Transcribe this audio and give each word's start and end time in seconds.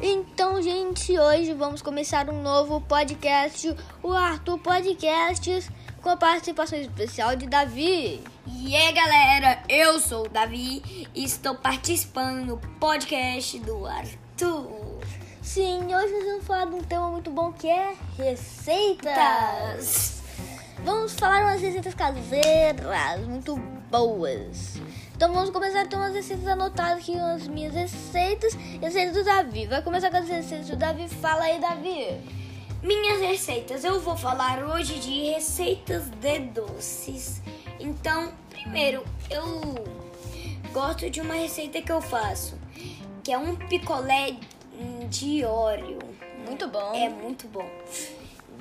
Então, 0.00 0.60
gente, 0.60 1.18
hoje 1.18 1.54
vamos 1.54 1.80
começar 1.80 2.28
um 2.28 2.42
novo 2.42 2.82
podcast, 2.82 3.74
o 4.02 4.12
Arthur 4.12 4.58
Podcasts, 4.58 5.70
com 6.02 6.10
a 6.10 6.16
participação 6.18 6.78
especial 6.78 7.34
de 7.34 7.46
Davi. 7.46 8.22
E 8.46 8.76
aí, 8.76 8.92
galera, 8.92 9.62
eu 9.66 9.98
sou 9.98 10.26
o 10.26 10.28
Davi 10.28 11.08
e 11.14 11.24
estou 11.24 11.54
participando 11.54 12.44
no 12.44 12.58
podcast 12.78 13.58
do 13.60 13.86
Arthur. 13.86 15.00
Sim, 15.40 15.86
hoje 15.86 16.12
nós 16.12 16.24
vamos 16.24 16.46
falar 16.46 16.66
de 16.66 16.74
um 16.74 16.82
tema 16.82 17.10
muito 17.10 17.30
bom 17.30 17.50
que 17.52 17.66
é 17.66 17.94
receitas. 18.18 19.06
Vamos 20.84 21.14
falar 21.14 21.40
umas 21.40 21.62
receitas 21.62 21.94
caseiras 21.94 23.20
muito 23.26 23.56
boas. 23.90 24.74
Então 25.16 25.32
vamos 25.32 25.48
começar 25.48 25.80
a 25.80 25.86
ter 25.86 25.96
umas 25.96 26.12
receitas 26.12 26.46
anotadas 26.46 26.98
aqui, 26.98 27.18
as 27.18 27.48
minhas 27.48 27.72
receitas 27.72 28.52
e 28.54 28.84
as 28.84 28.92
receitas 28.92 29.14
do 29.14 29.24
Davi. 29.24 29.64
Vai 29.66 29.80
começar 29.80 30.10
com 30.10 30.18
as 30.18 30.28
receitas 30.28 30.68
do 30.68 30.76
Davi. 30.76 31.08
Fala 31.08 31.44
aí, 31.44 31.58
Davi. 31.58 32.20
Minhas 32.82 33.22
receitas, 33.22 33.82
eu 33.82 33.98
vou 33.98 34.14
falar 34.14 34.62
hoje 34.62 34.98
de 34.98 35.30
receitas 35.30 36.10
de 36.10 36.38
doces. 36.40 37.40
Então, 37.80 38.30
primeiro, 38.50 39.02
eu 39.30 39.86
gosto 40.70 41.08
de 41.08 41.22
uma 41.22 41.34
receita 41.34 41.80
que 41.80 41.90
eu 41.90 42.02
faço, 42.02 42.54
que 43.24 43.32
é 43.32 43.38
um 43.38 43.56
picolé 43.56 44.36
de 45.08 45.42
óleo. 45.46 45.98
Muito 46.46 46.68
bom. 46.68 46.92
É 46.92 47.08
muito 47.08 47.48
bom. 47.48 47.66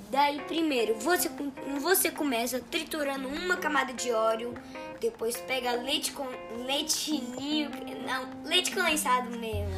Daí, 0.09 0.39
primeiro, 0.41 0.95
você, 0.99 1.29
você 1.81 2.11
começa 2.11 2.59
triturando 2.59 3.27
uma 3.27 3.57
camada 3.57 3.91
de 3.91 4.11
óleo, 4.11 4.53
depois 4.99 5.35
pega 5.37 5.71
leite 5.71 6.11
com 6.11 6.27
leite 6.65 7.21
ninho, 7.37 7.69
não, 8.05 8.43
leite 8.47 8.71
condensado 8.71 9.29
mesmo. 9.31 9.73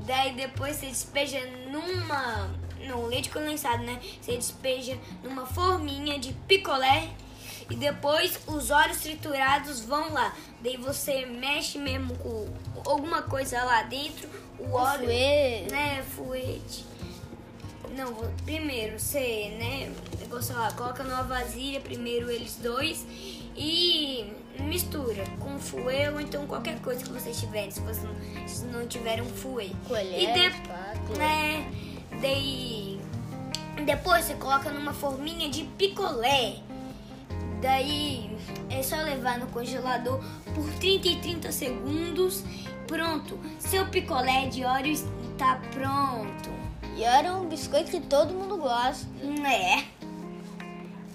Daí 0.00 0.34
depois 0.34 0.76
você 0.76 0.86
despeja 0.86 1.40
numa, 1.70 2.50
não, 2.86 3.06
leite 3.06 3.28
condensado, 3.28 3.82
né? 3.82 4.00
Você 4.20 4.36
despeja 4.36 4.98
numa 5.22 5.44
forminha 5.44 6.18
de 6.18 6.32
picolé 6.46 7.10
e 7.70 7.76
depois 7.76 8.40
os 8.46 8.70
óleos 8.70 8.98
triturados 8.98 9.80
vão 9.80 10.12
lá. 10.12 10.34
Daí 10.62 10.78
você 10.78 11.26
mexe 11.26 11.78
mesmo 11.78 12.16
com 12.16 12.48
alguma 12.86 13.22
coisa 13.22 13.62
lá 13.62 13.82
dentro, 13.82 14.28
o 14.58 14.72
óleo, 14.72 15.04
Fuê. 15.04 15.66
né, 15.70 16.02
fuete. 16.16 16.84
Não, 17.96 18.12
primeiro 18.44 18.98
você, 18.98 19.56
né, 19.58 19.92
negócio 20.20 20.54
lá, 20.54 20.70
coloca 20.72 21.02
numa 21.02 21.22
vasilha 21.22 21.80
primeiro 21.80 22.30
eles 22.30 22.56
dois 22.62 23.04
e 23.56 24.32
mistura 24.60 25.24
com 25.40 25.58
fouet 25.58 26.08
ou 26.10 26.20
então 26.20 26.46
qualquer 26.46 26.78
coisa 26.80 27.02
que 27.04 27.10
vocês 27.12 27.38
tiverem, 27.40 27.70
se 27.70 27.80
vocês 27.80 28.04
não, 28.04 28.48
se 28.48 28.64
não 28.66 28.86
tiverem 28.86 29.22
um 29.22 29.28
fouet. 29.28 29.74
Colher, 29.88 30.22
e 30.22 30.32
de- 30.32 31.18
né, 31.18 31.70
daí 32.20 33.00
depois 33.84 34.24
você 34.24 34.34
coloca 34.34 34.70
numa 34.70 34.92
forminha 34.92 35.48
de 35.48 35.64
picolé. 35.64 36.56
Daí 37.60 38.30
é 38.70 38.82
só 38.82 38.96
levar 38.96 39.38
no 39.38 39.46
congelador 39.48 40.20
por 40.54 40.68
30 40.74 41.08
e 41.08 41.16
30 41.16 41.50
segundos. 41.50 42.44
Pronto, 42.86 43.38
seu 43.58 43.86
picolé 43.86 44.46
de 44.46 44.64
óleo 44.64 44.92
está 44.92 45.60
pronto. 45.72 46.50
E 46.98 47.04
era 47.04 47.32
um 47.32 47.46
biscoito 47.48 47.92
que 47.92 48.00
todo 48.00 48.34
mundo 48.34 48.56
gosta. 48.56 49.06
É. 49.46 49.84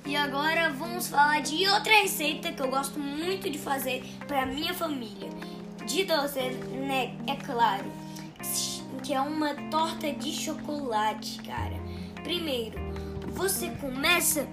E 0.06 0.16
agora 0.16 0.70
vamos 0.70 1.10
falar 1.10 1.42
de 1.42 1.68
outra 1.68 1.92
receita 2.02 2.54
que 2.54 2.62
eu 2.62 2.70
gosto 2.70 2.98
muito 2.98 3.50
de 3.50 3.60
fazer 3.60 4.02
para 4.26 4.46
minha 4.46 4.74
família. 4.74 5.28
De 5.86 6.06
doce, 6.06 6.40
né? 6.40 7.14
É 7.28 7.36
claro. 7.36 7.84
Que 9.04 9.14
é 9.14 9.20
uma 9.20 9.54
torta 9.70 10.10
de 10.14 10.32
chocolate, 10.32 11.42
cara. 11.44 11.76
Primeiro, 12.24 12.80
você 13.34 13.68
começa 13.82 14.48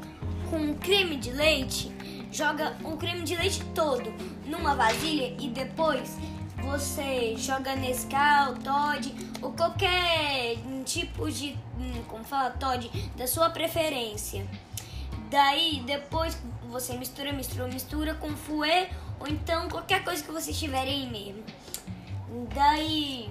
com 0.51 0.75
creme 0.75 1.15
de 1.15 1.31
leite, 1.31 1.93
joga 2.33 2.77
o 2.83 2.97
creme 2.97 3.23
de 3.23 3.37
leite 3.37 3.63
todo 3.73 4.13
numa 4.47 4.75
vasilha 4.75 5.33
e 5.39 5.47
depois 5.47 6.17
você 6.63 7.35
joga 7.37 7.77
Nescau, 7.77 8.55
Todd 8.55 9.15
ou 9.43 9.53
qualquer 9.53 10.57
tipo 10.85 11.31
de, 11.31 11.57
hum, 11.79 12.03
como 12.09 12.25
fala, 12.25 12.51
Todd, 12.51 12.91
da 13.17 13.27
sua 13.27 13.51
preferência. 13.51 14.47
Daí 15.31 15.83
depois 15.87 16.37
você 16.69 16.97
mistura, 16.97 17.33
mistura, 17.33 17.69
mistura 17.69 18.15
com 18.15 18.31
fouet 18.37 18.91
ou 19.19 19.27
então 19.29 19.69
qualquer 19.69 20.03
coisa 20.05 20.23
que 20.23 20.31
vocês 20.31 20.59
tiverem 20.59 21.11
mesmo. 21.11 21.45
Daí 22.55 23.31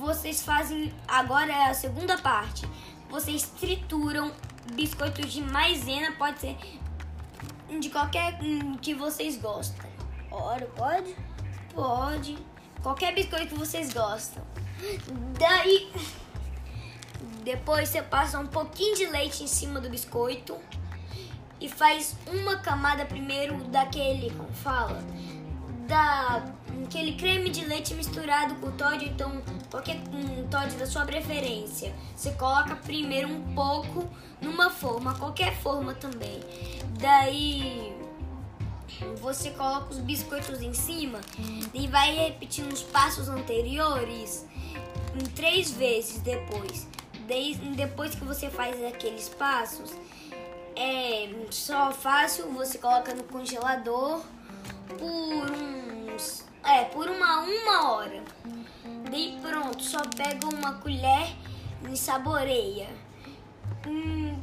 vocês 0.00 0.42
fazem 0.42 0.92
agora 1.06 1.52
é 1.52 1.66
a 1.66 1.74
segunda 1.74 2.16
parte. 2.16 2.66
Vocês 3.10 3.42
trituram 3.60 4.32
biscoitos 4.72 5.30
de 5.30 5.42
maisena, 5.42 6.12
pode 6.12 6.40
ser 6.40 6.56
de 7.78 7.90
qualquer 7.90 8.38
hum, 8.42 8.76
que 8.78 8.94
vocês 8.94 9.36
gostam. 9.36 9.88
Ora, 10.30 10.64
pode? 10.74 11.14
Pode. 11.74 12.38
Qualquer 12.82 13.14
biscoito 13.14 13.48
que 13.48 13.54
vocês 13.54 13.92
gostam. 13.92 14.42
Daí. 15.38 15.92
Depois 17.44 17.88
você 17.88 18.02
passa 18.02 18.38
um 18.38 18.46
pouquinho 18.46 18.96
de 18.96 19.06
leite 19.06 19.42
em 19.42 19.46
cima 19.46 19.80
do 19.80 19.88
biscoito. 19.88 20.56
E 21.60 21.68
faz 21.68 22.16
uma 22.26 22.56
camada 22.56 23.04
primeiro 23.04 23.56
daquele, 23.64 24.30
como 24.30 24.52
fala? 24.52 25.02
Da. 25.86 26.42
Aquele 26.84 27.12
creme 27.14 27.50
de 27.50 27.64
leite 27.66 27.94
misturado 27.94 28.54
com 28.56 28.70
Todd, 28.72 29.04
então 29.04 29.40
qualquer 29.70 30.00
um 30.12 30.48
Todd 30.48 30.74
da 30.76 30.86
sua 30.86 31.04
preferência. 31.04 31.94
Você 32.16 32.32
coloca 32.32 32.74
primeiro 32.74 33.28
um 33.28 33.54
pouco 33.54 34.08
numa 34.40 34.70
forma, 34.70 35.14
qualquer 35.14 35.54
forma 35.58 35.94
também. 35.94 36.40
Daí 36.98 37.99
você 39.20 39.50
coloca 39.50 39.90
os 39.90 39.98
biscoitos 39.98 40.60
em 40.62 40.74
cima 40.74 41.20
e 41.72 41.86
vai 41.86 42.14
repetindo 42.14 42.72
os 42.72 42.82
passos 42.82 43.28
anteriores 43.28 44.46
em 45.14 45.24
três 45.30 45.70
vezes 45.70 46.20
depois. 46.20 46.86
Desde, 47.26 47.64
depois 47.70 48.14
que 48.14 48.24
você 48.24 48.50
faz 48.50 48.82
aqueles 48.84 49.28
passos, 49.28 49.92
é 50.74 51.28
só 51.50 51.92
fácil, 51.92 52.50
você 52.52 52.78
coloca 52.78 53.14
no 53.14 53.24
congelador 53.24 54.22
por 54.98 55.50
uns. 55.50 56.44
É, 56.64 56.84
por 56.84 57.08
uma 57.08 57.40
uma 57.40 57.92
hora. 57.92 58.22
Daí 59.10 59.38
pronto, 59.40 59.82
só 59.82 60.00
pega 60.16 60.46
uma 60.46 60.74
colher 60.74 61.34
e 61.90 61.96
saboreia. 61.96 62.88
Hum, 63.86 64.38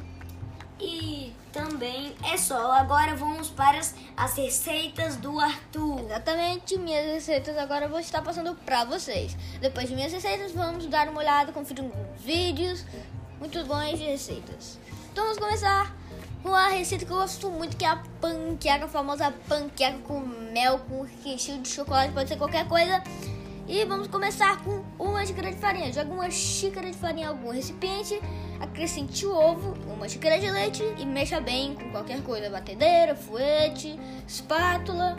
e 0.80 1.32
também 1.52 2.14
é 2.32 2.36
só. 2.36 2.72
Agora 2.72 3.14
vamos 3.16 3.48
para 3.48 3.78
as, 3.78 3.94
as 4.16 4.36
receitas 4.36 5.16
do 5.16 5.38
Arthur. 5.38 6.00
Exatamente, 6.00 6.78
minhas 6.78 7.06
receitas 7.06 7.56
agora 7.56 7.86
eu 7.86 7.90
vou 7.90 8.00
estar 8.00 8.22
passando 8.22 8.54
pra 8.64 8.84
vocês. 8.84 9.36
Depois 9.60 9.88
de 9.88 9.94
minhas 9.94 10.12
receitas, 10.12 10.52
vamos 10.52 10.86
dar 10.86 11.08
uma 11.08 11.20
olhada, 11.20 11.52
conferir 11.52 11.84
alguns 11.84 12.20
vídeos 12.20 12.84
muito 13.38 13.64
bons 13.64 13.98
de 13.98 14.04
receitas. 14.04 14.78
Então 15.12 15.24
vamos 15.24 15.38
começar 15.38 15.94
com 16.42 16.54
a 16.54 16.68
receita 16.68 17.04
que 17.04 17.10
eu 17.10 17.16
gosto 17.16 17.50
muito, 17.50 17.76
que 17.76 17.84
é 17.84 17.88
a 17.88 18.02
panqueca, 18.20 18.84
a 18.84 18.88
famosa 18.88 19.32
panqueca 19.48 19.98
com 19.98 20.20
mel, 20.20 20.78
com 20.80 21.06
recheio 21.24 21.60
de 21.60 21.68
chocolate, 21.68 22.12
pode 22.12 22.28
ser 22.28 22.36
qualquer 22.36 22.66
coisa. 22.68 23.02
E 23.66 23.84
vamos 23.84 24.08
começar 24.08 24.62
com 24.64 24.82
uma 24.98 25.26
xícara 25.26 25.52
de 25.52 25.58
farinha. 25.58 25.92
Joga 25.92 26.10
uma 26.10 26.30
xícara 26.30 26.90
de 26.90 26.96
farinha 26.96 27.26
em 27.26 27.28
algum 27.28 27.50
recipiente, 27.50 28.18
acrescente 28.60 29.24
o 29.26 29.34
ovo, 29.34 29.74
uma 29.92 30.08
xícara 30.08 30.38
de 30.38 30.50
leite 30.50 30.82
e 30.98 31.06
mexa 31.06 31.40
bem 31.40 31.74
com 31.74 31.90
qualquer 31.90 32.22
coisa, 32.22 32.50
batedeira, 32.50 33.14
fuete, 33.14 33.98
espátula. 34.26 35.16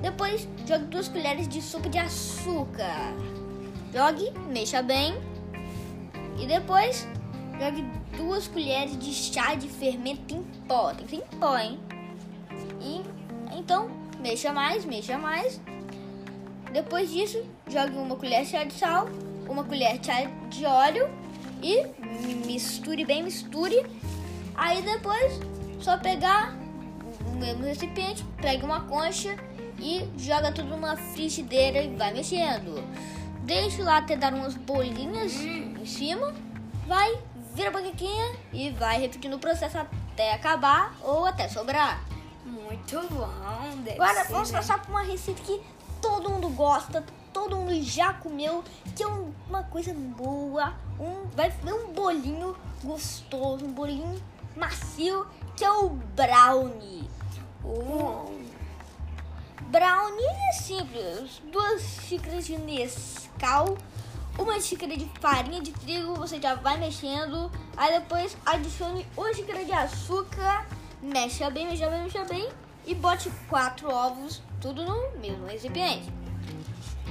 Depois, 0.00 0.48
jogue 0.66 0.84
duas 0.86 1.08
colheres 1.08 1.46
de 1.48 1.60
sopa 1.60 1.88
de 1.88 1.98
açúcar. 1.98 3.14
Jogue, 3.92 4.30
mexa 4.48 4.82
bem. 4.82 5.14
E 6.38 6.46
depois, 6.46 7.06
jogue 7.58 7.84
duas 8.16 8.48
colheres 8.48 8.98
de 8.98 9.12
chá 9.12 9.54
de 9.54 9.68
fermento 9.68 10.34
em 10.34 10.42
pó. 10.66 10.94
Tem 10.94 11.06
que 11.06 11.16
ser 11.16 11.22
em 11.22 11.38
pó, 11.38 11.58
hein? 11.58 11.78
E 12.80 13.02
então, 13.56 13.90
mexa 14.20 14.52
mais, 14.52 14.84
mexa 14.84 15.18
mais. 15.18 15.60
Depois 16.72 17.10
disso, 17.10 17.42
jogue 17.68 17.96
uma 17.96 18.16
colher 18.16 18.44
de 18.44 18.50
chá 18.50 18.64
de 18.64 18.72
sal, 18.72 19.06
uma 19.48 19.64
colher 19.64 19.98
de 19.98 20.06
chá 20.06 20.22
de 20.48 20.64
óleo 20.64 21.19
e 21.62 21.86
misture 22.46 23.04
bem, 23.04 23.22
misture. 23.22 23.84
Aí 24.54 24.82
depois, 24.82 25.40
só 25.80 25.98
pegar 25.98 26.54
o 27.26 27.36
mesmo 27.36 27.64
recipiente, 27.64 28.24
pegue 28.40 28.64
uma 28.64 28.82
concha 28.82 29.36
e 29.78 30.08
joga 30.18 30.52
tudo 30.52 30.68
numa 30.68 30.96
frigideira 30.96 31.82
e 31.82 31.94
vai 31.96 32.12
mexendo. 32.12 32.84
Deixe 33.44 33.82
lá 33.82 33.98
até 33.98 34.16
dar 34.16 34.34
umas 34.34 34.54
bolinhas 34.54 35.34
em 35.40 35.86
cima, 35.86 36.34
vai, 36.86 37.18
vira 37.54 37.70
a 37.70 37.72
panquequinha 37.72 38.36
e 38.52 38.70
vai 38.70 39.00
repetindo 39.00 39.34
o 39.34 39.38
processo 39.38 39.78
até 39.78 40.34
acabar 40.34 40.94
ou 41.02 41.24
até 41.24 41.48
sobrar. 41.48 42.04
Muito 42.44 43.00
bom. 43.10 43.28
Agora 43.94 44.24
vamos 44.24 44.50
né? 44.50 44.58
passar 44.58 44.80
por 44.82 44.90
uma 44.90 45.02
receita 45.02 45.40
que 45.42 45.60
todo 46.00 46.30
mundo 46.30 46.48
gosta, 46.50 47.04
todo 47.32 47.56
mundo 47.56 47.82
já 47.82 48.12
comeu, 48.14 48.62
que 48.94 49.02
é 49.02 49.06
um- 49.06 49.32
uma 49.48 49.62
coisa 49.64 49.92
boa. 49.94 50.74
Um, 50.98 51.26
vai 51.34 51.50
ver 51.50 51.72
um 51.72 51.92
bolinho 51.92 52.56
gostoso, 52.82 53.64
um 53.64 53.72
bolinho 53.72 54.20
macio, 54.56 55.26
que 55.56 55.64
é 55.64 55.70
o 55.72 55.90
brownie. 55.90 57.08
O 57.64 58.40
brownie 59.68 60.26
é 60.50 60.52
simples, 60.52 61.42
duas 61.52 61.82
xícaras 61.82 62.46
de 62.46 62.56
Nescau, 62.58 63.76
uma 64.38 64.58
xícara 64.60 64.96
de 64.96 65.04
farinha 65.20 65.60
de 65.60 65.72
trigo, 65.72 66.14
você 66.14 66.40
já 66.40 66.54
vai 66.54 66.78
mexendo, 66.78 67.50
aí 67.76 67.92
depois 68.00 68.36
adicione 68.46 69.06
uma 69.16 69.32
xícara 69.34 69.64
de 69.64 69.72
açúcar, 69.72 70.66
mexa 71.02 71.50
bem, 71.50 71.66
mexa 71.68 71.88
bem, 71.88 72.02
mexa 72.02 72.24
bem 72.24 72.48
e 72.86 72.94
bote 72.94 73.30
quatro 73.48 73.90
ovos, 73.92 74.42
tudo 74.60 74.84
no 74.84 75.18
mesmo 75.18 75.46
recipiente. 75.46 76.10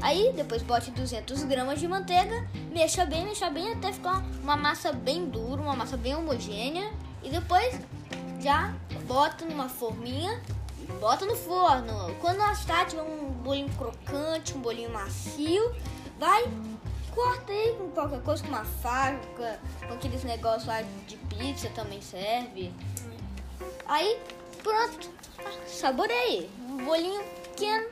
Aí 0.01 0.31
depois 0.33 0.61
bote 0.63 0.91
200 0.91 1.43
gramas 1.43 1.79
de 1.79 1.87
manteiga, 1.87 2.47
mexa 2.71 3.05
bem, 3.05 3.25
mexa 3.25 3.49
bem 3.49 3.73
até 3.73 3.91
ficar 3.91 4.23
uma 4.41 4.55
massa 4.55 4.91
bem 4.91 5.29
dura, 5.29 5.61
uma 5.61 5.75
massa 5.75 5.97
bem 5.97 6.15
homogênea. 6.15 6.91
E 7.21 7.29
depois 7.29 7.79
já 8.39 8.73
bota 9.05 9.45
numa 9.45 9.67
forminha 9.67 10.41
bota 10.99 11.25
no 11.25 11.35
forno. 11.35 12.15
Quando 12.19 12.41
está 12.51 12.85
tiver 12.85 13.03
um 13.03 13.29
bolinho 13.31 13.69
crocante, 13.75 14.55
um 14.57 14.61
bolinho 14.61 14.91
macio, 14.91 15.75
vai 16.17 16.43
corta 17.13 17.51
aí 17.51 17.75
com 17.77 17.89
qualquer 17.89 18.21
coisa, 18.21 18.43
com 18.43 18.49
uma 18.49 18.65
faca, 18.65 19.59
com 19.87 19.93
aqueles 19.93 20.23
negócios 20.23 20.65
lá 20.65 20.81
de 21.07 21.17
pizza 21.17 21.69
também 21.69 22.01
serve. 22.01 22.71
Aí 23.85 24.19
pronto, 24.63 25.09
saboreie. 25.67 26.49
Um 26.67 26.77
bolinho 26.77 27.21
pequeno, 27.43 27.87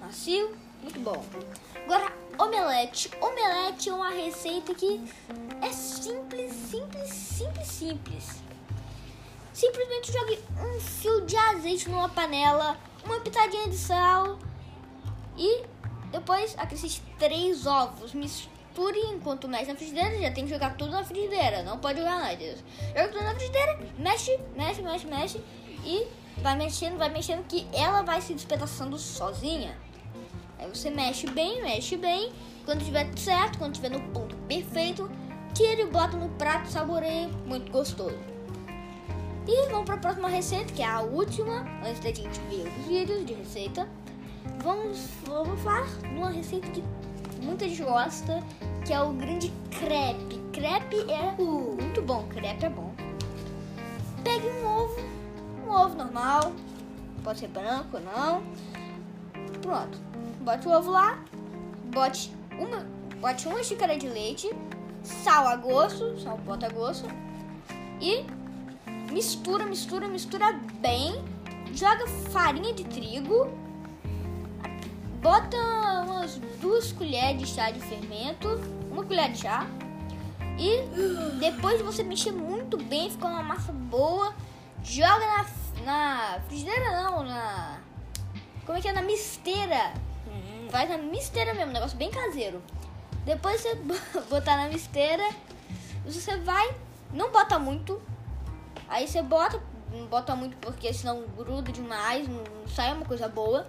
macio, 0.00 0.56
muito 0.82 1.00
bom. 1.00 1.24
Agora, 1.84 2.12
omelete. 2.38 3.10
Omelete 3.20 3.88
é 3.88 3.92
uma 3.92 4.10
receita 4.10 4.74
que 4.74 5.00
é 5.62 5.72
simples, 5.72 6.52
simples, 6.52 7.10
simples, 7.10 7.66
simples. 7.66 8.42
Simplesmente 9.52 10.12
jogue 10.12 10.38
um 10.60 10.80
fio 10.80 11.24
de 11.24 11.36
azeite 11.36 11.88
numa 11.88 12.08
panela, 12.08 12.76
uma 13.04 13.20
pitadinha 13.20 13.68
de 13.68 13.76
sal 13.76 14.38
e 15.36 15.64
depois 16.10 16.54
acrescente 16.58 17.02
três 17.18 17.66
ovos. 17.66 18.12
Misture 18.12 18.98
enquanto 19.14 19.48
mexe 19.48 19.72
na 19.72 19.76
frigideira. 19.76 20.20
Já 20.20 20.30
tem 20.30 20.44
que 20.44 20.50
jogar 20.50 20.76
tudo 20.76 20.90
na 20.90 21.04
frigideira, 21.04 21.62
não 21.62 21.78
pode 21.78 21.98
jogar 21.98 22.30
antes. 22.30 22.62
Joga 22.88 23.08
tudo 23.08 23.24
na 23.24 23.34
frigideira, 23.34 23.78
mexe, 23.98 24.38
mexe, 24.54 24.82
mexe, 24.82 25.06
mexe 25.06 25.40
e 25.84 26.06
vai 26.42 26.56
mexendo, 26.56 26.98
vai 26.98 27.08
mexendo 27.08 27.46
que 27.46 27.66
ela 27.72 28.02
vai 28.02 28.20
se 28.20 28.34
despedaçando 28.34 28.98
sozinha. 28.98 29.76
Aí 30.58 30.68
você 30.68 30.90
mexe 30.90 31.28
bem, 31.28 31.62
mexe 31.62 31.96
bem. 31.96 32.32
Quando 32.64 32.84
tiver 32.84 33.06
certo, 33.16 33.58
quando 33.58 33.74
tiver 33.74 33.90
no 33.90 34.00
ponto 34.12 34.34
perfeito, 34.48 35.10
tira 35.54 35.80
e 35.82 35.86
bota 35.86 36.16
no 36.16 36.28
prato, 36.30 36.68
saboreia, 36.68 37.28
muito 37.46 37.70
gostoso. 37.70 38.18
E 39.46 39.68
vamos 39.68 39.84
para 39.84 39.94
a 39.94 39.98
próxima 39.98 40.28
receita, 40.28 40.72
que 40.72 40.82
é 40.82 40.86
a 40.86 41.00
última, 41.00 41.64
antes 41.84 42.00
da 42.00 42.12
gente 42.12 42.40
ver 42.50 42.66
os 42.66 42.86
vídeos 42.86 43.24
de 43.24 43.34
receita. 43.34 43.88
Vamos, 44.62 45.08
vamos 45.24 45.60
falar 45.60 45.86
de 45.86 46.08
uma 46.08 46.30
receita 46.30 46.68
que 46.70 46.82
muita 47.42 47.68
gente 47.68 47.82
gosta, 47.84 48.42
que 48.84 48.92
é 48.92 49.00
o 49.00 49.12
grande 49.12 49.52
crepe. 49.70 50.40
Crepe 50.52 50.96
é 51.10 51.32
muito 51.40 52.02
bom, 52.02 52.26
crepe 52.28 52.66
é 52.66 52.68
bom. 52.68 52.92
Pegue 54.24 54.48
um 54.48 54.66
ovo, 54.66 55.00
um 55.64 55.70
ovo 55.70 55.94
normal, 55.94 56.52
pode 57.22 57.38
ser 57.38 57.48
branco 57.48 57.98
ou 57.98 58.02
não. 58.02 58.42
Pronto, 59.62 59.98
bote 60.46 60.68
o 60.68 60.70
ovo 60.70 60.92
lá, 60.92 61.18
bote 61.92 62.32
uma, 62.56 62.86
bote 63.20 63.48
uma 63.48 63.64
xícara 63.64 63.98
de 63.98 64.06
leite, 64.06 64.48
sal 65.02 65.48
a 65.48 65.56
gosto, 65.56 66.16
sal 66.20 66.38
bota 66.38 66.66
a 66.66 66.68
gosto 66.68 67.04
e 68.00 68.24
mistura, 69.12 69.66
mistura, 69.66 70.06
mistura 70.06 70.52
bem. 70.80 71.20
Joga 71.74 72.06
farinha 72.30 72.72
de 72.72 72.84
trigo, 72.84 73.50
bota 75.20 75.56
umas 76.06 76.36
duas 76.60 76.92
colheres 76.92 77.40
de 77.40 77.46
chá 77.48 77.72
de 77.72 77.80
fermento, 77.80 78.48
uma 78.88 79.04
colher 79.04 79.32
de 79.32 79.38
chá. 79.38 79.66
E 80.58 81.38
depois 81.40 81.76
de 81.76 81.82
você 81.82 82.04
mexer 82.04 82.30
muito 82.30 82.78
bem, 82.78 83.10
ficar 83.10 83.28
uma 83.28 83.42
massa 83.42 83.72
boa, 83.72 84.32
joga 84.84 85.26
na, 85.26 85.46
na 85.84 86.40
frigideira 86.46 87.02
não, 87.02 87.24
na 87.24 87.80
como 88.64 88.78
é 88.78 88.80
que 88.80 88.88
é? 88.88 88.92
Na 88.92 89.02
misteira. 89.02 90.05
Faz 90.70 90.88
na 90.88 90.98
misteira 90.98 91.54
mesmo, 91.54 91.70
um 91.70 91.74
negócio 91.74 91.96
bem 91.96 92.10
caseiro. 92.10 92.62
Depois 93.24 93.60
você 93.60 93.74
botar 94.30 94.56
na 94.56 94.68
misteira, 94.68 95.28
você 96.04 96.36
vai, 96.38 96.74
não 97.12 97.30
bota 97.30 97.58
muito. 97.58 98.00
Aí 98.88 99.06
você 99.06 99.22
bota, 99.22 99.60
não 99.92 100.06
bota 100.06 100.34
muito 100.36 100.56
porque 100.58 100.92
senão 100.92 101.22
gruda 101.36 101.72
demais, 101.72 102.28
não 102.28 102.44
sai 102.68 102.92
uma 102.92 103.04
coisa 103.04 103.28
boa. 103.28 103.66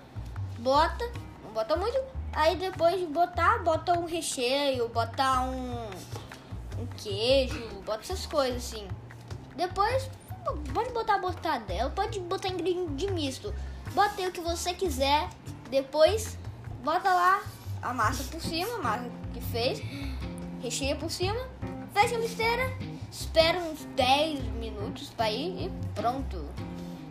Bota, 0.59 1.11
não 1.43 1.51
bota 1.51 1.75
muito. 1.75 1.99
Aí 2.33 2.55
depois 2.55 2.99
de 2.99 3.07
botar, 3.07 3.63
bota 3.63 3.97
um 3.97 4.05
recheio, 4.05 4.87
bota 4.89 5.41
um, 5.41 5.89
um 6.79 6.85
queijo, 6.97 7.67
bota 7.83 8.01
essas 8.01 8.25
coisas 8.25 8.57
assim. 8.57 8.87
Depois 9.55 10.09
pode 10.73 10.91
botar 10.91 11.17
mortadela, 11.17 11.89
pode 11.89 12.19
botar 12.19 12.49
ingrediente 12.49 13.11
misto. 13.11 13.53
Bota 13.93 14.21
o 14.21 14.31
que 14.31 14.41
você 14.41 14.73
quiser. 14.73 15.29
Depois 15.69 16.37
bota 16.87 17.13
lá 17.13 17.43
a 17.81 17.93
massa 17.93 18.23
por 18.31 18.39
cima, 18.39 18.75
a 18.75 18.81
massa 18.81 19.11
que 19.33 19.41
fez, 19.41 19.81
recheia 20.61 20.95
por 20.95 21.11
cima, 21.11 21.37
fecha 21.93 22.15
a 22.15 22.17
misteira, 22.17 22.63
espera 23.11 23.59
uns 23.59 23.83
10 23.93 24.41
minutos 24.53 25.09
para 25.09 25.29
ir 25.29 25.65
e 25.65 25.71
pronto. 25.93 26.47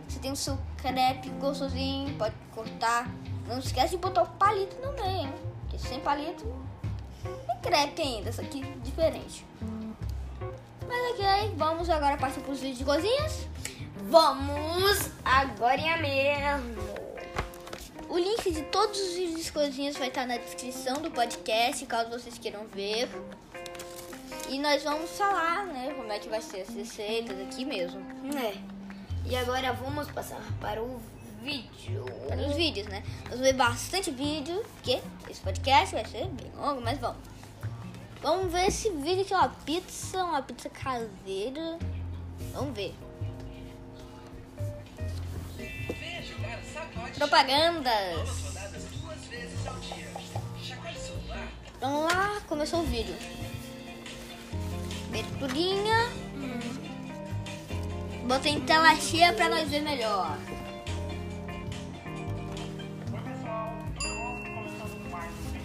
Você 0.07 0.17
tem 0.17 0.31
o 0.31 0.35
seu 0.35 0.57
crepe 0.77 1.29
gostosinho, 1.39 2.11
pode 2.17 2.33
cortar. 2.55 3.07
Não 3.47 3.59
esquece 3.59 3.91
de 3.91 3.97
botar 3.97 4.23
o 4.23 4.27
palito 4.29 4.75
meio, 4.99 5.27
hein? 5.27 5.33
Porque 5.61 5.77
sem 5.77 5.99
palito 5.99 6.43
tem 7.21 7.57
crepe 7.61 8.01
ainda, 8.01 8.31
isso 8.31 8.41
aqui 8.41 8.63
é 8.63 8.77
diferente. 8.83 9.45
Mas 10.87 11.11
ok, 11.11 11.53
vamos 11.55 11.87
agora 11.87 12.17
partir 12.17 12.39
para 12.39 12.51
os 12.51 12.59
vídeos 12.59 12.79
de 12.79 12.83
cozinhas. 12.83 13.47
Vamos 14.09 15.11
agora 15.23 15.97
mesmo. 15.97 17.06
O 18.09 18.17
link 18.17 18.51
de 18.51 18.61
todos 18.63 18.99
os 18.99 19.15
vídeos 19.15 19.45
de 19.45 19.91
vai 19.99 20.07
estar 20.07 20.25
na 20.25 20.37
descrição 20.37 21.01
do 21.01 21.11
podcast, 21.11 21.85
caso 21.85 22.09
vocês 22.09 22.37
queiram 22.37 22.65
ver. 22.67 23.09
E 24.49 24.57
nós 24.59 24.83
vamos 24.83 25.09
falar, 25.11 25.65
né, 25.65 25.93
como 25.93 26.11
é 26.11 26.17
que 26.17 26.29
vai 26.29 26.41
ser 26.41 26.61
as 26.61 26.69
receitas 26.69 27.37
aqui 27.41 27.65
mesmo. 27.65 27.99
É. 28.37 28.53
E 29.25 29.35
agora 29.35 29.73
vamos 29.73 30.09
passar 30.11 30.41
para 30.61 30.81
o 30.81 31.01
vídeo. 31.41 32.05
Para 32.27 32.47
os 32.47 32.55
vídeos, 32.55 32.87
né? 32.87 33.03
Nós 33.23 33.31
vamos 33.31 33.41
ver 33.41 33.53
bastante 33.53 34.09
vídeo, 34.09 34.63
porque 34.75 35.01
esse 35.29 35.41
podcast 35.41 35.93
vai 35.93 36.05
ser 36.05 36.27
bem 36.27 36.51
longo, 36.55 36.81
mas 36.81 36.97
vamos. 36.99 37.17
Vamos 38.21 38.51
ver 38.51 38.67
esse 38.67 38.89
vídeo 38.89 39.25
que 39.25 39.33
é 39.33 39.37
uma 39.37 39.49
pizza, 39.49 40.23
uma 40.23 40.41
pizza 40.41 40.69
caseira. 40.69 41.77
Vamos 42.53 42.73
ver. 42.73 42.95
Propagandas. 47.17 48.47
Vamos 51.79 52.13
lá, 52.13 52.41
começou 52.47 52.81
o 52.81 52.83
vídeo. 52.83 53.15
Aberturinha. 55.07 56.09
Bota 58.25 58.49
em 58.49 58.59
tela 58.61 58.95
cheia 58.95 59.31
pra 59.33 59.49
nós 59.49 59.69
ver 59.69 59.81
melhor. 59.81 60.37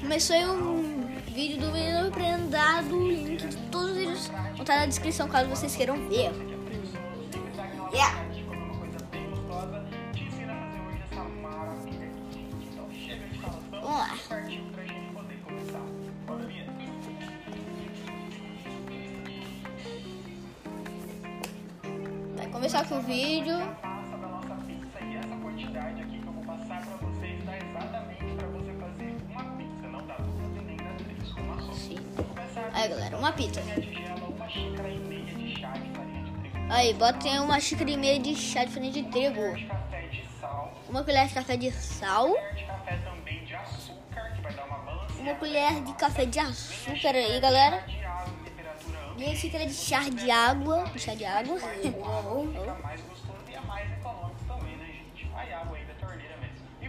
Começou 0.01 0.37
um 0.37 1.07
vídeo 1.33 1.61
do 1.61 1.73
Menino 1.73 2.11
Prendado. 2.11 2.95
O 2.95 3.09
link 3.09 3.47
de 3.47 3.57
todos 3.69 3.91
os 3.91 3.97
vídeos 3.97 4.27
vão 4.29 4.61
estar 4.61 4.77
na 4.79 4.87
descrição 4.87 5.29
caso 5.29 5.49
vocês 5.49 5.75
queiram 5.75 5.97
ver. 6.09 6.33
Yeah. 7.93 8.32
Dá 30.76 30.94
três, 30.99 31.32
uma 31.37 31.61
só. 31.61 31.72
Sim. 31.72 31.99
Vou 32.16 32.25
começar 32.25 32.70
Aí, 32.72 32.88
galera, 32.88 33.16
uma 33.18 33.32
pizza. 33.32 33.61
com. 33.61 33.82
Aí, 36.72 36.94
botem 36.94 37.38
uma 37.40 37.61
xícara 37.61 37.90
e 37.90 37.96
meia 37.96 38.18
de 38.18 38.34
chá 38.34 38.64
de 38.64 38.72
farinha 38.72 38.92
de 38.92 39.02
trigo. 39.04 39.54
de 39.54 39.66
café 39.66 40.06
de 40.06 40.26
sal, 40.40 40.72
Uma 40.88 41.04
colher 41.04 41.28
de 41.28 41.34
café 41.34 41.56
de 41.56 41.70
sal. 41.70 42.34
Uma 45.23 45.31
uma 45.31 45.35
colher 45.37 45.83
de 45.83 45.93
café 45.95 46.25
de 46.26 46.38
açúcar 46.38 47.14
aí, 47.14 47.38
galera. 47.41 47.85
ampla 47.87 49.14
Meia 49.17 49.37
xícara 49.37 49.67
de 49.67 49.75
chá 49.75 50.00
de 50.00 50.31
água. 50.31 50.85
De 50.85 50.99
chá 50.99 51.14
de 51.14 51.25
água. 51.25 51.59
e 51.83 51.88
é. 51.88 51.93
E 56.81 56.87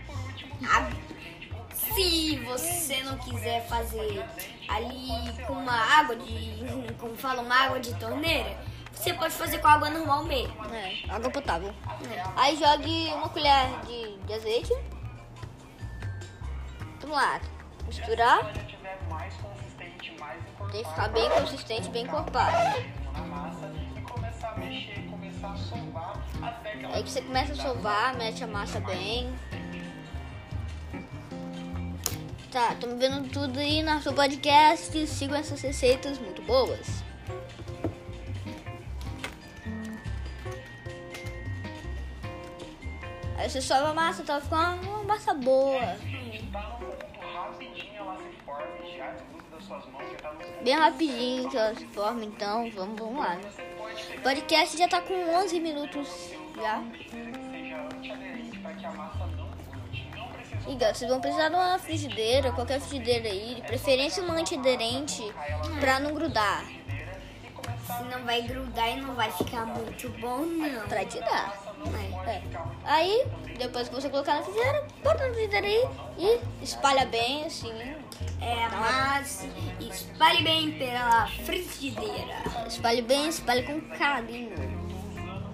Se 1.76 2.38
você 2.38 3.04
não 3.04 3.18
quiser 3.20 3.68
fazer 3.68 4.26
ali 4.68 5.10
com 5.46 5.54
uma 5.54 6.00
água 6.00 6.16
de. 6.16 6.94
Como 7.00 7.16
fala, 7.16 7.42
uma 7.42 7.56
água 7.56 7.80
de 7.80 7.94
torneira, 7.96 8.58
você 8.92 9.14
pode 9.14 9.34
fazer 9.34 9.60
com 9.60 9.68
água 9.68 9.90
normal 9.90 10.24
mesmo. 10.24 10.54
É, 10.74 11.04
água 11.10 11.30
potável. 11.30 11.74
Aí 12.36 12.58
jogue 12.58 13.14
uma 13.14 13.30
colher 13.30 13.80
de, 13.86 14.18
de 14.26 14.34
azeite. 14.34 14.74
Vamos 17.00 17.16
lá. 17.18 17.40
Misturar. 17.88 18.54
Tem 20.72 20.84
que 20.84 20.90
ficar 20.90 21.10
bem 21.10 21.30
consistente, 21.30 21.90
bem 21.90 22.04
encorpado. 22.04 22.82
na 23.14 23.22
massa 23.22 23.72
começar 24.12 24.50
a 24.50 24.58
mexer, 24.58 25.08
começar 25.10 25.52
a 25.52 25.58
sovar 25.58 26.24
até 26.42 26.72
que 26.78 26.86
ela 26.86 26.96
Aí 26.96 27.04
que 27.04 27.12
você 27.12 27.22
começa 27.22 27.54
a 27.54 27.56
sovar, 27.56 28.16
mete 28.16 28.44
a 28.44 28.48
massa 28.48 28.80
bem. 28.80 29.34
Tá, 32.52 32.74
estamos 32.74 33.00
vendo 33.00 33.30
tudo 33.32 33.60
aí 33.60 33.82
no 33.82 33.94
nosso 33.94 34.14
podcast. 34.14 35.08
Sigam 35.08 35.38
essas 35.38 35.62
receitas 35.62 36.20
muito 36.20 36.42
boas. 36.44 37.04
Aí 43.38 43.50
você 43.50 43.62
sova 43.62 43.90
a 43.90 43.94
massa, 43.94 44.24
tá 44.24 44.40
ficando 44.40 44.88
uma 44.88 45.04
massa 45.04 45.34
boa. 45.34 45.98
Bem 50.64 50.76
rapidinho 50.76 51.50
que 51.50 51.58
ela 51.58 51.76
se 51.76 51.86
forma, 51.88 52.24
então 52.24 52.70
vamos, 52.72 53.00
vamos 53.00 53.20
lá. 53.20 53.38
O 54.18 54.22
podcast 54.22 54.78
já 54.78 54.88
tá 54.88 55.02
com 55.02 55.14
11 55.14 55.60
minutos 55.60 56.32
já. 56.56 56.84
E 60.66 60.76
vocês 60.78 61.10
vão 61.10 61.20
precisar 61.20 61.50
de 61.50 61.56
uma 61.56 61.78
frigideira, 61.78 62.52
qualquer 62.54 62.80
frigideira 62.80 63.28
aí, 63.28 63.56
de 63.56 63.62
preferência 63.64 64.24
uma 64.24 64.36
antiaderente 64.36 65.22
pra 65.80 66.00
não 66.00 66.14
grudar. 66.14 66.64
Não 68.10 68.24
vai 68.24 68.42
grudar 68.44 68.90
e 68.90 69.02
não 69.02 69.14
vai 69.14 69.30
ficar 69.32 69.66
muito 69.66 70.10
bom, 70.20 70.40
não. 70.46 70.88
Pra 70.88 71.04
te 71.06 71.20
dar. 71.20 71.63
É. 72.26 72.32
É. 72.32 72.42
Aí, 72.86 73.26
depois 73.58 73.90
que 73.90 73.96
você 73.96 74.10
colocar 74.10 74.36
na 74.36 74.44
frigideira, 74.44 74.88
bota 75.04 75.28
na 75.28 75.34
frigideira 75.34 75.68
aí 75.68 75.88
e 76.18 76.40
espalha 76.64 77.06
bem 77.06 77.46
assim. 77.46 77.74
É, 78.42 78.68
mas 78.70 79.48
espalhe 79.80 80.44
bem 80.44 80.78
pela 80.78 81.28
frigideira. 81.28 82.44
Espalhe 82.68 83.02
bem, 83.02 83.30
espalhe 83.30 83.64
com 83.64 83.82
carinho. 83.98 84.56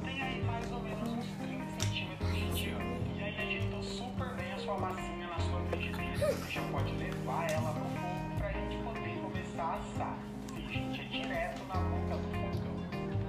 tem 0.03 0.21
aí 0.21 0.41
mais 0.43 0.71
ou 0.71 0.79
menos 0.79 1.09
uns 1.09 1.25
30 1.37 1.65
centímetros 1.79 2.31
de 2.31 2.63
diâmetro. 2.63 3.11
E 3.15 3.23
aí 3.23 3.57
ajeitou 3.57 3.83
super 3.83 4.35
bem 4.35 4.53
a 4.53 4.57
sua 4.57 4.77
massinha 4.77 5.27
na 5.27 5.39
sua 5.39 5.61
frigideira. 5.69 6.33
Você 6.35 6.51
já 6.51 6.61
pode 6.71 6.91
levar 6.93 7.51
ela 7.51 7.73
pro 7.73 7.83
fogo 7.83 8.35
pra 8.37 8.51
gente 8.51 8.77
poder 8.83 9.19
começar 9.21 9.63
a 9.63 9.75
assar. 9.75 10.17
Sim, 10.55 10.67
gente, 10.67 11.01
é 11.01 11.03
direto 11.03 11.61
na 11.67 11.75
boca 11.75 12.17
do 12.17 12.29
fogão. 12.31 12.79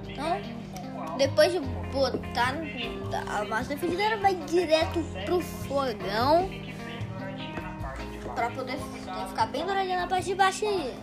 Liga 0.05 0.70
Depois 1.17 1.51
de 1.51 1.59
botar 1.59 2.55
a 3.27 3.45
massa 3.45 3.77
frigideira, 3.77 4.17
vai 4.17 4.35
direto 4.35 4.99
pro 5.25 5.39
fogão 5.41 6.49
pra 8.33 8.49
poder 8.49 8.77
ficar 9.29 9.47
bem 9.47 9.65
douradinha 9.65 10.01
na 10.01 10.07
parte 10.07 10.25
de 10.25 10.35
baixo 10.35 10.65
aí. 10.65 10.93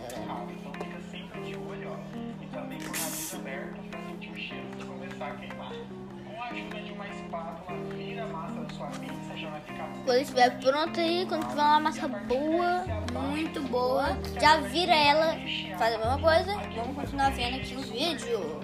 Quando 10.05 10.21
estiver 10.21 10.59
pronto 10.59 10.99
aí, 10.99 11.25
quando 11.27 11.47
tiver 11.47 11.61
uma 11.61 11.79
massa 11.79 12.07
boa, 12.07 12.83
muito 13.29 13.61
boa, 13.69 14.17
já 14.41 14.57
vira 14.57 14.95
ela, 14.95 15.35
faz 15.77 15.95
a 15.95 15.97
mesma 15.97 16.19
coisa. 16.19 16.53
Vamos 16.75 16.95
continuar 16.95 17.31
vendo 17.31 17.57
aqui 17.57 17.75
o 17.75 17.81
vídeo. 17.81 18.59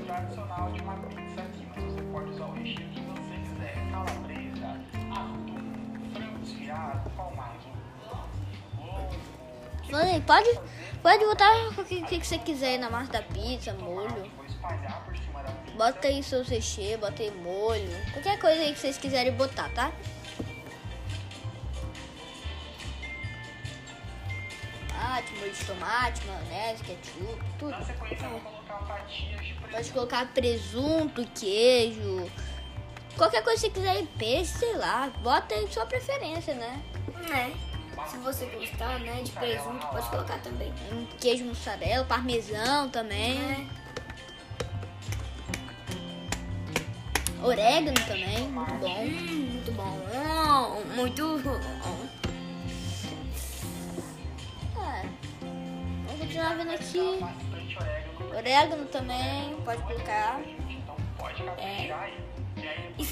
Falei, 9.89 10.19
pode, 10.21 10.59
pode 11.01 11.25
botar 11.25 11.49
o 11.77 11.85
que, 11.85 12.01
o 12.01 12.05
que 12.05 12.25
você 12.25 12.37
quiser 12.37 12.77
na 12.79 12.89
massa 12.89 13.13
da 13.13 13.21
pizza, 13.21 13.73
molho. 13.73 14.31
Bota 15.77 16.07
aí 16.07 16.23
seus 16.23 16.47
recheios, 16.47 16.99
bota 16.99 17.21
aí 17.21 17.31
molho. 17.31 17.89
Qualquer 18.13 18.39
coisa 18.39 18.61
aí 18.61 18.73
que 18.73 18.79
vocês 18.79 18.97
quiserem 18.97 19.31
botar, 19.33 19.69
tá? 19.69 19.91
Tomate, 25.15 25.33
molho 25.35 25.51
de 25.51 25.65
tomate, 25.65 26.21
maionese, 26.25 26.83
ketchup, 26.83 27.43
tudo. 27.59 27.77
De 27.77 29.71
Pode 29.71 29.91
colocar 29.91 30.25
presunto, 30.33 31.25
queijo, 31.33 32.29
qualquer 33.15 33.43
coisa 33.43 33.69
que 33.69 33.79
você 33.79 33.79
quiser 33.79 34.05
peixe, 34.17 34.53
sei 34.59 34.75
lá. 34.75 35.09
Bota 35.21 35.55
aí 35.55 35.67
sua 35.71 35.85
preferência, 35.85 36.53
né? 36.53 36.81
É. 37.31 37.51
Se 38.07 38.17
você 38.17 38.45
gostar, 38.47 38.99
né, 38.99 39.21
de 39.23 39.31
presunto, 39.31 39.87
pode 39.87 40.09
colocar 40.09 40.37
também. 40.39 40.71
Um 40.91 41.05
queijo 41.19 41.45
mussarela, 41.45 42.03
parmesão 42.05 42.89
também. 42.89 43.39
É. 43.39 43.85
Orégano 47.41 47.95
também, 48.05 48.47
muito 48.49 48.73
bom. 48.79 49.01
Hum, 49.03 49.49
muito 49.51 49.71
bom. 49.71 49.99
Hum, 50.13 50.95
Muito 50.95 51.23
bom. 51.43 52.07
É. 54.81 55.05
Vamos 56.05 56.21
continuar 56.21 56.55
vendo 56.57 56.71
aqui. 56.71 57.19
Orégano. 58.35 58.85
Também, 58.85 59.55
pode 59.63 59.81
colocar. 59.83 60.39
Então 60.69 60.95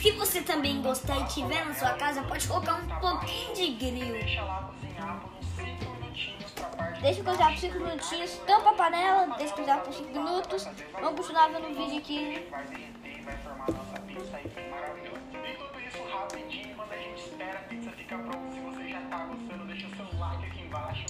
se 0.03 0.11
você 0.11 0.41
também 0.41 0.81
gostar 0.81 1.17
e 1.21 1.23
tiver 1.27 1.63
na 1.63 1.73
sua 1.73 1.93
casa, 1.93 2.21
pode 2.23 2.45
colocar 2.45 2.73
um 2.73 2.87
pouquinho 2.99 3.53
de 3.53 3.67
grill. 3.71 4.11
deixa 4.11 4.43
cozinhar 4.43 5.21
por 5.21 5.31
uns 5.31 5.45
5 5.55 5.91
minutinhos 5.91 6.51
pra 6.51 6.65
parte 6.65 7.01
Deixa 7.01 7.23
cozinhar 7.23 7.51
por 7.51 7.57
5 7.57 7.79
minutinhos, 7.79 8.31
tampa 8.45 8.69
a 8.71 8.73
panela, 8.73 9.37
deixa 9.37 9.53
cozinhar 9.53 9.79
por 9.79 9.93
5 9.93 10.11
minutos. 10.11 10.67
Vamos 10.91 11.21
continuar 11.21 11.47
vendo 11.51 11.69
o 11.69 11.73
vídeo 11.73 11.99
aqui. 11.99 12.45
vai 12.51 12.65
derreter 12.65 13.17
e 13.17 13.21
vai 13.21 13.37
formar 13.37 13.65
a 13.65 13.71
nossa 13.71 14.01
pizza 14.01 14.35
aí 14.35 14.69
maravilhosa. 14.69 15.21
E 15.41 15.55
tudo 15.55 15.79
isso 15.79 16.03
rapidinho, 16.11 16.75
quando 16.75 16.91
a 16.91 16.97
gente 16.97 17.23
espera 17.23 17.59
a 17.59 17.63
pizza 17.63 17.91
ficar 17.91 18.17
pronta. 18.17 18.51
Se 18.51 18.59
você 18.59 18.89
já 18.89 19.01
tá 19.03 19.17
gostando, 19.19 19.65
deixa 19.67 19.87
o 19.87 19.95
seu 19.95 20.19
like 20.19 20.45
aqui 20.45 20.61
embaixo. 20.63 21.05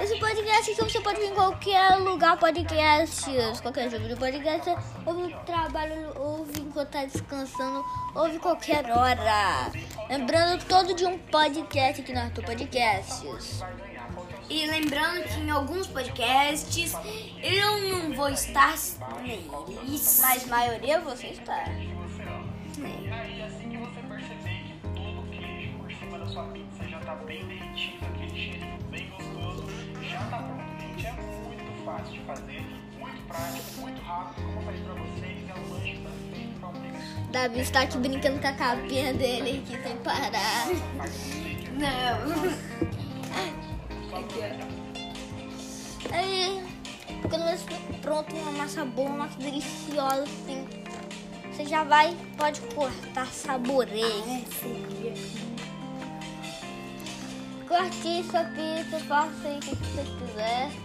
Esse 0.00 0.18
podcast 0.18 0.70
então 0.70 0.88
você 0.88 1.00
pode 1.00 1.20
vir 1.20 1.30
em 1.30 1.34
qualquer 1.34 1.96
lugar, 1.98 2.36
podcasts, 2.36 3.60
qualquer 3.60 3.88
jogo 3.90 4.08
de 4.08 4.16
podcast, 4.16 4.70
ouve 5.06 5.22
no 5.22 5.40
trabalho, 5.44 6.12
ouve 6.16 6.60
enquanto 6.60 6.90
tá 6.90 7.04
descansando, 7.04 7.84
ouve 8.14 8.38
qualquer 8.38 8.84
hora. 8.90 9.70
Lembrando 10.08 10.64
todo 10.64 10.94
de 10.94 11.06
um 11.06 11.16
podcast 11.18 12.02
aqui 12.02 12.12
no 12.12 12.20
Arthur 12.20 12.44
Podcasts. 12.44 13.62
E 14.50 14.66
lembrando 14.66 15.22
que 15.24 15.40
em 15.40 15.50
alguns 15.50 15.86
podcasts 15.86 16.92
eu 17.42 17.88
não 17.88 18.12
vou 18.14 18.28
estar 18.30 18.74
neles. 19.22 20.18
Mas 20.20 20.46
maioria 20.46 21.00
você 21.00 21.28
está. 21.28 21.64
E 28.34 28.73
fácil 31.96 32.12
de 32.12 32.20
fazer, 32.20 32.66
muito 32.98 33.26
prático, 33.28 33.80
muito 33.80 34.02
rápido. 34.02 34.46
Como 34.46 34.58
eu 34.58 34.62
falei 34.62 34.82
pra 34.82 34.94
vocês, 34.94 35.48
é 35.48 35.54
um 35.54 35.72
lanche 35.72 35.98
perfeito 35.98 36.58
pra 36.58 36.68
um 36.68 36.72
pequeno 36.72 37.30
Davi 37.30 37.60
está 37.60 37.82
aqui 37.82 37.98
brincando 37.98 38.40
com 38.40 38.48
a 38.48 38.52
capinha 38.52 39.14
dele 39.14 39.62
aqui 39.64 39.82
sem 39.82 39.96
parar. 39.98 40.66
Não. 41.74 42.54
Aí, 46.12 46.64
quando 47.28 47.42
você 47.44 47.54
estiver 47.54 48.00
pronto, 48.00 48.34
uma 48.36 48.52
massa 48.52 48.84
boa, 48.84 49.08
uma 49.08 49.18
massa 49.18 49.38
deliciosa 49.38 50.22
assim, 50.22 50.66
você 51.52 51.64
já 51.64 51.84
vai, 51.84 52.16
pode 52.36 52.60
cortar, 52.60 53.26
saboreie. 53.26 54.44
Corte 57.68 58.24
sua 58.24 58.44
pizza, 58.44 59.00
faça 59.08 59.48
aí 59.48 59.58
o 59.58 59.60
que 59.60 59.74
você 59.74 60.02
quiser. 60.02 60.83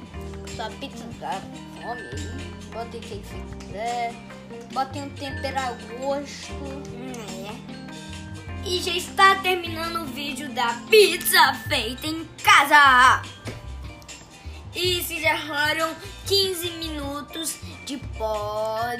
Sua 0.59 0.69
pizza 0.71 1.05
com 1.05 1.13
fome 1.81 2.01
aí. 2.01 2.19
Bota 2.73 2.89
aí 2.91 2.97
o 2.97 3.01
que 3.01 3.15
você 3.15 3.55
quiser. 3.65 4.13
Bota 4.73 4.99
um 4.99 5.09
tempero 5.11 5.57
a 5.57 5.71
gosto. 5.97 6.51
É. 7.47 8.67
E 8.67 8.81
já 8.81 8.91
está 8.91 9.35
terminando 9.35 10.01
o 10.01 10.05
vídeo 10.07 10.49
da 10.49 10.73
pizza 10.89 11.53
feita 11.69 12.07
em 12.07 12.27
casa. 12.43 13.21
E 14.75 15.01
se 15.01 15.21
foram 15.47 15.95
15 16.27 16.71
minutos 16.71 17.55
de 17.85 17.95
podcast. 18.17 18.99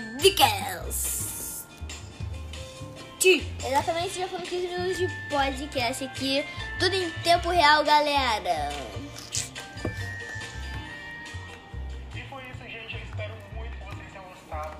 Exatamente, 3.21 4.17
já 4.17 4.29
foram 4.29 4.45
15 4.45 4.65
minutos 4.65 4.97
de 4.97 5.07
podcast 5.29 6.05
aqui. 6.05 6.45
Tudo 6.79 6.95
em 6.95 7.11
tempo 7.21 7.49
real, 7.49 7.83
galera. 7.83 8.69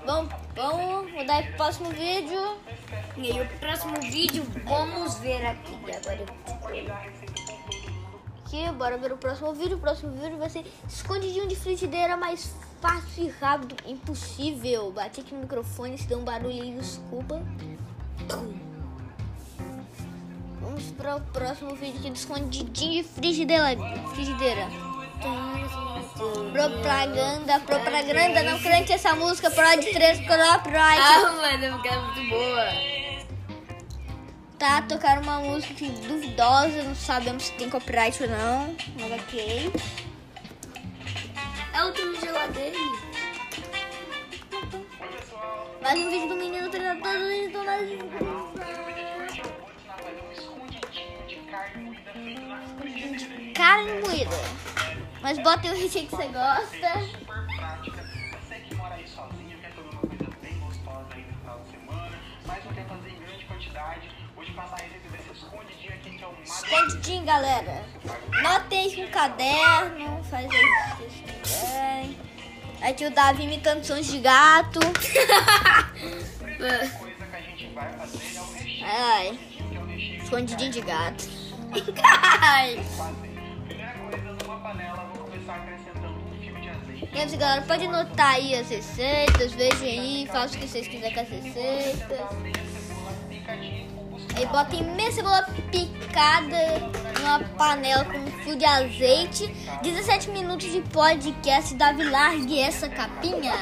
Bom, 0.10 0.28
vamos 0.56 1.12
mudar 1.12 1.44
pro 1.44 1.58
próximo 1.58 1.92
vídeo. 1.92 2.58
E 3.16 3.32
aí, 3.32 3.42
o 3.42 3.60
próximo 3.60 3.94
vídeo, 4.02 4.44
vamos 4.66 5.20
ver 5.20 5.46
aqui. 5.46 5.76
Agora. 5.76 6.26
Aqui, 8.44 8.72
bora 8.76 8.98
ver 8.98 9.12
o 9.12 9.18
próximo 9.18 9.54
vídeo. 9.54 9.78
O 9.78 9.80
próximo 9.80 10.12
vídeo 10.14 10.40
vai 10.40 10.50
ser 10.50 10.66
escondidinho 10.88 11.48
de 11.48 11.56
frigideira 11.56 12.18
mais 12.18 12.56
fácil 12.82 13.26
e 13.26 13.30
rápido 13.30 13.76
impossível. 13.86 14.92
Bati 14.92 15.22
aqui 15.22 15.36
no 15.36 15.42
microfone, 15.42 15.96
se 15.96 16.08
deu 16.08 16.18
um 16.18 16.24
barulho 16.24 16.60
aí, 16.60 16.74
desculpa. 16.74 17.40
Vamos 20.60 20.86
para 20.98 21.18
o 21.18 21.22
próximo 21.22 21.76
vídeo 21.76 22.00
aqui 22.00 22.10
do 22.10 22.16
escondidinho 22.16 23.04
de 23.04 23.04
frigideira. 23.04 23.78
frigideira. 24.16 24.68
Propaganda, 26.20 27.62
propaganda, 27.62 28.44
não 28.44 28.60
crente 28.60 28.92
essa 28.92 29.16
música, 29.16 29.50
Prod 29.50 29.80
3 29.82 30.20
copyright. 30.28 31.02
Ah, 31.02 31.32
mano, 31.32 31.76
porque 31.76 31.88
é 31.88 31.98
muito 31.98 32.30
boa. 32.30 32.68
Tá, 34.58 34.82
tocaram 34.82 35.22
uma 35.22 35.40
música 35.40 35.86
duvidosa, 36.06 36.84
não 36.84 36.94
sabemos 36.94 37.44
se 37.46 37.54
tem 37.54 37.70
copyright 37.70 38.22
ou 38.22 38.28
não, 38.28 38.76
mas 39.00 39.22
ok. 39.22 39.72
É 41.74 41.84
o 41.86 41.92
de 41.94 42.20
geladeira. 42.20 42.78
Mais 45.82 46.00
um 46.00 46.10
vídeo 46.10 46.28
do 46.28 46.36
menino 46.36 46.70
treinador 46.70 47.02
do 47.02 47.14
No 47.14 47.30
vídeo 47.30 47.52
de 47.52 47.58
hoje 49.24 49.40
eu 49.40 49.54
vou 49.58 49.72
ensinar 49.74 49.94
a 49.94 49.98
fazer 50.00 50.22
um 50.28 50.32
escondidinho 50.34 51.26
de 51.30 51.38
carne 53.54 54.02
moída 54.02 54.79
Mas 55.22 55.38
bota 55.40 55.68
o 55.68 55.76
recheio 55.76 56.08
que 56.08 56.16
você 56.16 56.28
gosta. 56.28 57.06
super 57.12 57.46
prática. 57.58 58.10
Você 58.42 58.60
aí 58.94 59.06
escondidinho 65.34 65.94
aqui 65.94 66.18
que 66.18 66.24
galera. 67.26 67.86
Notem 68.42 68.96
com 68.96 69.12
caderno, 69.12 70.24
faz 70.24 70.50
aí 70.50 70.58
o 70.58 70.98
que 70.98 71.04
vocês 71.04 71.42
quiserem. 71.42 72.18
Aí 72.82 72.94
tem 72.94 73.08
o 73.08 73.12
Davi 73.12 73.44
imitando 73.44 73.84
sons 73.84 74.08
de 74.08 74.20
gato. 74.20 74.80
coisa 76.98 77.26
que 77.26 77.36
a 77.36 77.42
gente 77.42 77.68
vai 77.74 77.92
fazer 77.94 78.38
é 78.38 78.42
o 78.42 78.54
recheio. 78.54 78.86
Ai, 78.86 79.40
escondidinho 80.22 80.72
de 80.72 80.82
gato. 80.82 81.30
Ai. 82.42 82.80
Começar 85.50 85.56
acrescentando 85.56 86.20
um 86.20 86.40
fio 86.40 86.62
de 86.62 86.70
azeite. 86.70 87.10
E 87.14 87.20
aí, 87.20 87.38
galera, 87.38 87.62
pode 87.64 87.86
anotar 87.86 88.36
aí 88.36 88.56
as 88.56 88.70
receitas, 88.70 89.54
vejam 89.54 89.88
aí, 89.88 90.28
façam 90.28 90.58
o 90.58 90.62
que 90.62 90.68
vocês 90.68 90.88
quiserem 90.88 91.14
com 91.14 91.22
as 91.22 91.30
receitas. 91.30 92.20
Aí 94.36 94.46
botem 94.46 94.84
meia 94.96 95.12
cebola 95.12 95.44
picada 95.72 96.80
numa 97.20 97.40
panela 97.58 98.06
com 98.06 98.18
um 98.18 98.32
fio 98.44 98.56
de 98.56 98.66
azeite. 98.66 99.48
17 99.82 100.30
minutos 100.30 100.72
de 100.72 100.82
podcast. 100.82 101.74
Davi, 101.76 102.04
largue 102.04 102.60
essa 102.60 102.88
capinha. 102.88 103.54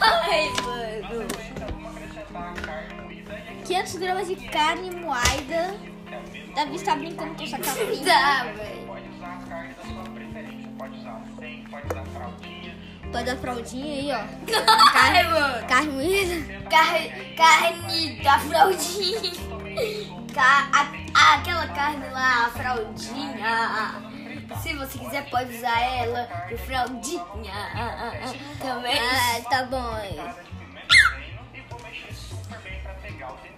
Ai, 0.00 0.48
mano. 0.62 1.26
Então, 1.50 1.68
vamos 1.68 1.96
acrescentar 1.96 2.48
a 2.48 2.54
carne 2.54 2.94
moída 3.02 3.32
e 3.32 3.50
aqui 3.50 3.62
500 3.64 3.96
gramas 3.96 4.28
de 4.28 4.36
carne 4.36 4.90
moída. 4.90 5.74
Davi 6.54 6.76
está 6.76 6.96
brincando 6.96 7.34
com 7.34 7.42
essa 7.44 7.58
capinha. 7.58 8.04
100, 11.80 11.88
pode 11.88 12.10
fraldinha. 12.10 13.24
Dar 13.24 13.36
fraldinha 13.36 13.94
aí, 13.94 14.12
ó. 14.12 14.24
Ai, 14.94 15.22
mano. 15.28 15.66
Carne 15.66 15.92
moída. 15.92 16.60
Carne, 16.70 17.34
carne 17.36 18.22
da 18.22 18.38
fraldinha. 18.38 19.32
Ca- 20.34 20.70
a- 20.72 21.34
aquela 21.34 21.66
carne 21.68 22.08
lá, 22.10 22.46
a 22.46 22.50
fraldinha. 22.50 24.10
Se 24.62 24.74
você 24.74 24.98
quiser, 24.98 25.28
pode 25.30 25.56
usar 25.56 25.80
ela 25.80 26.28
de 26.48 26.56
fraldinha. 26.58 27.24
Também. 28.60 28.98
Ah, 28.98 29.40
tá 29.48 29.64
bom. 29.64 29.96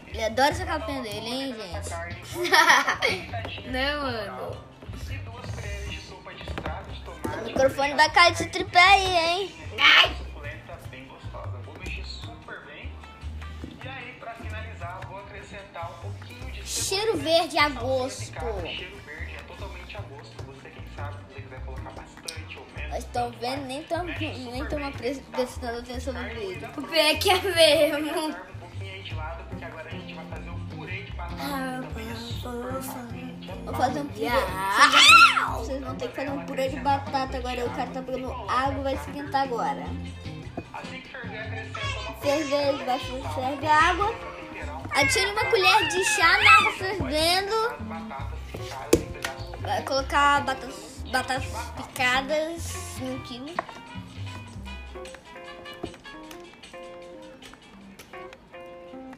Ele 0.08 0.24
adora 0.24 0.50
essa 0.50 0.66
capinha 0.66 1.02
dele, 1.02 1.26
hein, 1.28 1.54
gente. 1.56 1.88
Carne. 1.88 2.16
Não, 3.72 4.02
mano. 4.02 4.71
O 7.42 7.44
microfone 7.44 7.94
vai 7.94 8.08
cair 8.10 8.30
desse 8.30 8.48
tripé 8.50 8.78
aí, 8.78 9.16
hein. 9.16 9.54
Ai. 9.76 10.14
suculenta, 10.14 10.78
bem 10.88 11.08
gostosa. 11.08 11.58
Vou 11.64 11.74
mexer 11.76 12.04
super 12.04 12.64
bem. 12.66 12.92
E 13.82 13.88
aí, 13.88 14.16
pra 14.20 14.32
finalizar, 14.34 15.00
vou 15.08 15.18
acrescentar 15.18 15.90
um 15.90 15.94
pouquinho 16.02 16.52
de 16.52 16.64
Cheiro 16.64 17.16
verde 17.18 17.58
a 17.58 17.68
gosto. 17.68 18.32
Cara, 18.32 18.64
cheiro 18.68 18.96
verde 19.04 19.34
é 19.34 19.42
totalmente 19.42 19.96
a 19.96 20.00
gosto. 20.02 20.44
Você, 20.44 20.70
quem 20.70 20.84
sabe, 20.94 21.16
se 21.16 21.34
você 21.34 21.40
quiser 21.42 21.60
colocar 21.64 21.90
bastante 21.90 22.58
ou 22.58 22.66
menos. 22.76 22.90
Mas 22.90 23.04
estão 23.04 23.32
vendo, 23.32 23.64
nem 23.66 23.80
estão 23.80 24.04
nem 24.04 24.66
tão 24.66 24.92
prestando 25.32 25.78
atenção 25.80 26.12
no 26.14 26.22
vídeo. 26.28 26.68
O 26.76 26.82
pior 26.82 26.94
é 26.94 27.14
que 27.16 27.28
é 27.28 27.40
mesmo. 27.40 28.28
Um 28.28 28.32
pouquinho 28.60 28.92
aí 28.92 29.02
de 29.02 29.14
lado, 29.16 29.44
porque 29.48 29.64
agora 29.64 29.88
a 29.88 29.90
gente 29.90 30.14
vai 30.14 30.26
fazer 30.26 30.48
o 30.48 30.58
purê 30.76 31.02
de 31.02 31.12
também 31.12 32.08
é 32.08 32.14
facinho. 32.82 33.64
Vou 33.64 33.74
fazer 33.74 34.00
um 34.00 34.06
purê. 34.06 34.28
Vocês 35.62 35.80
vão 35.80 35.94
ter 35.94 36.08
que 36.08 36.16
fazer 36.16 36.30
um 36.30 36.44
purê 36.44 36.68
de 36.68 36.80
batata 36.80 37.36
agora. 37.36 37.64
O 37.64 37.70
cara 37.70 37.88
tá 37.92 38.02
pegando 38.02 38.32
água 38.50 38.82
vai 38.82 38.94
esquentar 38.94 39.42
agora. 39.42 39.84
Ferver, 42.20 42.84
vai 42.84 42.98
ferver 42.98 43.66
água. 43.68 44.12
Adicione 44.90 45.30
uma 45.30 45.44
colher 45.44 45.88
de 45.88 46.04
chá 46.04 46.42
na 46.42 46.58
água 46.58 46.72
fervendo. 46.72 47.54
Vai 49.60 49.82
colocar 49.84 50.40
batatas, 50.40 51.54
picadas 51.76 52.74
um 53.00 53.22
quilo. 53.22 53.54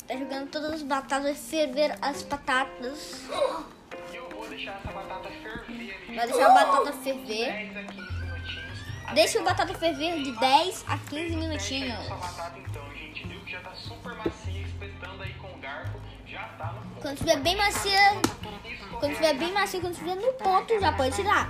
Tá 0.06 0.14
jogando 0.14 0.50
todas 0.50 0.74
as 0.74 0.82
batatas, 0.82 1.38
ferver 1.38 1.96
as 2.02 2.22
batatas. 2.22 3.22
Vai 4.54 6.26
deixar 6.28 6.46
a 6.46 6.54
batata 6.54 6.92
ferver. 6.92 7.72
10 7.72 7.76
a 7.76 7.82
15 7.84 8.12
minutinhos. 8.20 9.14
Deixa 9.14 9.40
a 9.40 9.42
batata 9.42 9.74
ferver 9.74 10.22
de 10.22 10.32
10 10.38 10.84
a 10.86 10.98
15 10.98 11.36
minutinhos. 11.36 12.06
O. 12.06 12.14
Quando 17.00 17.14
estiver 17.14 17.40
bem 17.40 17.56
macia, 17.56 18.20
quando 19.00 19.12
estiver 19.12 19.34
bem 19.34 19.52
macia, 19.52 19.80
quando 19.80 19.92
estiver 19.92 20.16
no 20.16 20.32
ponto, 20.34 20.80
já 20.80 20.92
pode 20.92 21.16
tirar. 21.16 21.48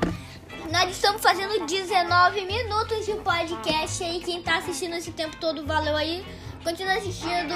Nós 0.70 0.90
estamos 0.90 1.22
fazendo 1.22 1.66
19 1.66 2.40
minutos 2.46 3.04
de 3.04 3.12
podcast 3.16 4.02
aí. 4.02 4.20
Quem 4.20 4.42
tá 4.42 4.56
assistindo 4.56 4.94
esse 4.94 5.12
tempo 5.12 5.36
todo, 5.36 5.66
valeu 5.66 5.94
aí. 5.94 6.24
Continua 6.64 6.94
assistindo. 6.94 7.54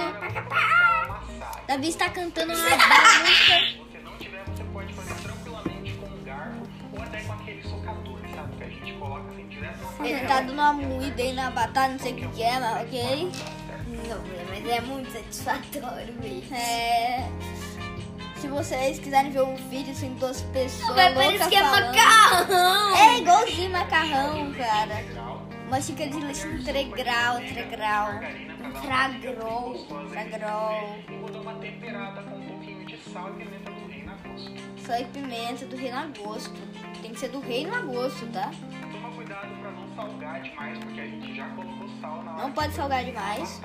Davi 1.66 1.88
está 1.88 2.10
cantando 2.10 2.52
uma 2.52 2.62
música. 2.62 3.77
Ele 10.00 10.20
tá 10.26 10.40
dando 10.40 10.52
uma 10.52 10.72
moída 10.72 11.22
aí 11.22 11.32
na 11.32 11.50
batata, 11.50 11.88
não 11.92 11.98
sei 11.98 12.12
o 12.12 12.30
que 12.30 12.42
é, 12.42 12.58
mas 12.60 12.82
ok. 12.82 13.32
Não, 14.08 14.22
mas 14.50 14.68
é 14.68 14.80
muito 14.82 15.10
satisfatório 15.10 16.14
mesmo. 16.20 16.54
É... 16.54 17.28
Se 18.36 18.46
vocês 18.46 18.98
quiserem 19.00 19.32
ver 19.32 19.42
um 19.42 19.56
vídeo 19.68 19.90
assim, 19.90 20.14
duas 20.14 20.40
pessoas 20.42 20.94
Vai 20.94 21.12
loucas 21.12 21.38
parecer 21.40 21.48
que 21.48 21.56
é 21.56 21.64
falando- 21.64 21.86
macarrão. 21.96 22.96
É 22.96 23.18
igualzinho 23.18 23.70
macarrão, 23.72 24.52
cara. 24.52 25.04
Uma 25.66 25.80
xícara 25.80 26.08
de 26.10 26.18
leite 26.20 26.46
integral, 26.46 27.42
integral. 27.42 28.08
Fragrol, 28.80 29.86
fragrol. 30.08 30.98
E 31.10 31.16
vou 31.18 31.28
dar 31.30 31.40
uma 31.40 31.54
temperada 31.54 32.22
com 32.22 32.36
um 32.36 32.42
pouquinho 32.42 32.86
de 32.86 32.96
sal 33.10 33.30
e 33.30 33.32
pimenta 33.44 33.70
do 33.72 33.86
reino 33.88 34.12
a 34.12 34.28
gosto. 34.28 34.52
Sal 34.86 35.00
e 35.00 35.04
pimenta 35.06 35.66
do 35.66 35.76
reino 35.76 35.98
a 35.98 36.06
gosto. 36.22 36.54
Tem 37.02 37.10
que 37.12 37.18
ser 37.20 37.28
do 37.30 37.40
reino 37.40 37.74
a 37.74 37.80
gosto, 37.80 38.26
tá? 38.28 38.50
Salgar 39.98 40.40
demais, 40.40 40.78
porque 40.78 41.00
a 41.00 41.06
gente 41.06 41.34
já 41.34 41.48
colocou 41.48 41.88
sal 42.00 42.22
na 42.22 42.32
hora 42.32 42.42
Não 42.42 42.48
de 42.50 42.54
pode 42.54 42.72
salgar 42.72 43.04
demais. 43.04 43.60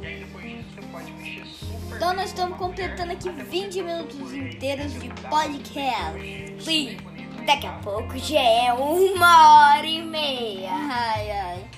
E 0.00 0.06
aí 0.06 0.24
depois 0.24 0.44
disso 0.44 0.68
você 0.74 0.82
pode 0.86 1.12
mexer 1.12 1.44
super 1.44 1.96
Então 1.96 2.14
nós 2.14 2.26
estamos 2.26 2.56
completando 2.56 3.12
aqui 3.12 3.28
mulher, 3.28 3.46
20 3.46 3.82
minutos 3.82 4.32
inteiros 4.32 4.92
de 5.00 5.08
podcast. 5.28 6.62
Sim, 6.62 6.96
daqui 7.44 7.66
a 7.66 7.72
pouco 7.72 8.16
já 8.16 8.40
é 8.40 8.72
uma 8.72 9.72
hora 9.74 9.86
e 9.86 10.02
meia. 10.02 10.70
Ai, 10.70 11.30
ai. 11.32 11.70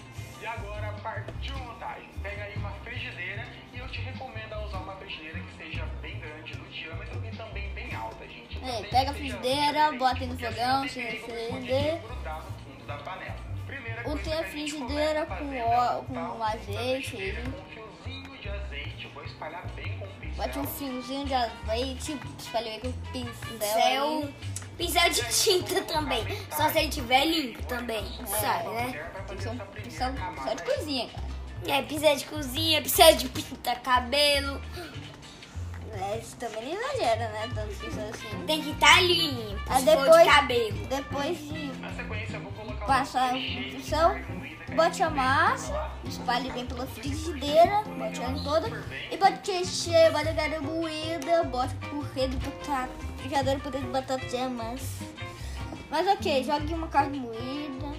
E 0.42 0.46
agora 0.46 0.94
partiu 1.02 1.56
montagem. 1.60 2.10
Pega 2.22 2.44
aí 2.44 2.54
uma 2.56 2.72
frigideira 2.84 3.46
e 3.72 3.78
eu 3.78 3.88
te 3.88 4.02
recomendo 4.02 4.52
a 4.52 4.66
usar 4.66 4.78
uma 4.80 4.96
frigideira 4.96 5.40
que 5.40 5.56
seja 5.56 5.86
bem 6.02 6.20
grande 6.20 6.58
no 6.58 6.68
diâmetro 6.68 7.22
e 7.24 7.36
também 7.36 7.70
bem 7.72 7.94
alta, 7.94 8.26
gente. 8.28 8.62
É, 8.62 8.82
pega 8.82 9.12
a 9.12 9.14
frigideira, 9.14 9.92
bota 9.92 10.20
aí 10.20 10.26
no 10.26 10.34
assim 10.34 10.44
fogão, 10.44 10.88
se 10.88 11.00
perigo 11.00 11.26
você 11.26 12.00
grudar 12.06 12.44
no 12.44 12.52
fundo 12.64 12.86
da 12.86 12.96
panela. 12.98 13.43
Tem 14.22 14.32
a 14.34 14.44
frigideira 14.44 15.26
com 15.26 15.44
o 15.44 16.42
azeite. 16.42 17.16
Com 17.42 17.50
um 17.50 17.64
fiozinho 17.72 18.38
de 18.38 18.48
azeite, 18.48 19.08
vou 19.14 19.24
espalhar 19.24 19.66
bem 19.74 19.98
com 19.98 20.04
o 20.04 20.08
pincel. 20.08 20.36
Bote 20.44 20.58
um 20.58 20.66
fiozinho 20.66 21.26
de 21.26 21.34
azeite, 21.34 22.20
espalhou 22.38 22.72
aí 22.72 22.80
com 22.80 22.88
o 22.88 22.92
pincel. 23.12 24.32
Pincel, 24.76 25.02
aí. 25.02 25.10
de 25.10 25.22
tinta 25.42 25.80
também. 25.82 26.24
Só 26.50 26.68
se 26.68 26.78
ele 26.78 26.88
tiver 26.88 27.24
limpo 27.24 27.62
também, 27.66 28.04
sabe, 28.26 28.68
né? 28.70 29.10
Tem 29.26 29.36
que 29.36 29.42
ser 29.42 29.48
um 29.50 29.58
pincel 29.58 30.12
pincel 30.12 30.54
de 30.56 30.62
cozinha, 30.62 31.08
cara. 31.08 31.24
É, 31.66 31.82
pincel 31.82 32.16
de 32.16 32.24
cozinha, 32.26 32.82
pincel 32.82 33.16
de 33.16 33.28
pintar 33.28 33.80
cabelo. 33.80 34.60
É, 35.96 36.18
isso 36.18 36.36
também 36.36 36.74
não 36.74 36.92
exagera, 36.92 37.28
né? 37.28 37.50
Tanto 37.54 37.74
pincel 37.76 38.08
assim. 38.12 38.44
Tem 38.46 38.60
que 38.62 38.70
estar 38.70 39.00
limpo. 39.00 39.60
Aí 39.68 39.78
se 39.80 39.84
for 39.86 40.02
depois- 40.04 40.22
de 40.24 40.28
cabelo. 40.28 40.86
Depois 40.88 41.38
de 41.38 41.66
Na 41.80 41.92
sequência, 41.94 42.38
vou 42.40 42.52
o 42.84 42.86
que 42.86 42.92
a 43.94 44.74
bote 44.76 44.96
gente 44.96 45.02
a 45.02 45.10
massa, 45.10 45.90
espalhe 46.04 46.50
bem 46.50 46.66
pela 46.66 46.86
frigideira, 46.86 47.82
bote 47.82 48.20
ela 48.20 48.42
toda. 48.42 48.68
E 49.10 49.16
bote 49.16 49.52
recheio, 49.52 50.12
bote 50.12 50.28
a 50.28 50.34
carne 50.34 50.58
moída, 50.58 51.44
bote 51.44 51.74
purê 51.76 52.28
de 52.28 52.36
batata, 52.36 52.92
frigideira 53.16 53.60
purê 53.60 53.80
de 53.80 53.86
batata 53.86 54.26
de 54.26 54.48
massa. 54.48 55.04
Mas 55.90 56.06
ok, 56.08 56.44
jogue 56.44 56.74
uma 56.74 56.88
carne 56.88 57.20
moída. 57.20 57.96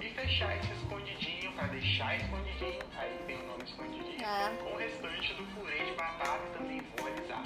E 0.00 0.10
fechar 0.14 0.56
esse 0.56 0.72
escondidinho 0.72 1.52
pra 1.52 1.66
deixar 1.66 2.16
escondidinho. 2.16 2.80
Aí 2.98 3.18
tem 3.26 3.36
o 3.36 3.46
nome 3.46 3.64
escondidinho. 3.64 4.24
Ah. 4.24 4.50
Com 4.62 4.74
o 4.74 4.78
restante 4.78 5.34
do 5.34 5.44
purê 5.54 5.84
de 5.84 5.92
batata 5.92 6.40
e 6.46 6.58
também 6.58 6.82
vou 6.96 7.06
alisar. 7.06 7.44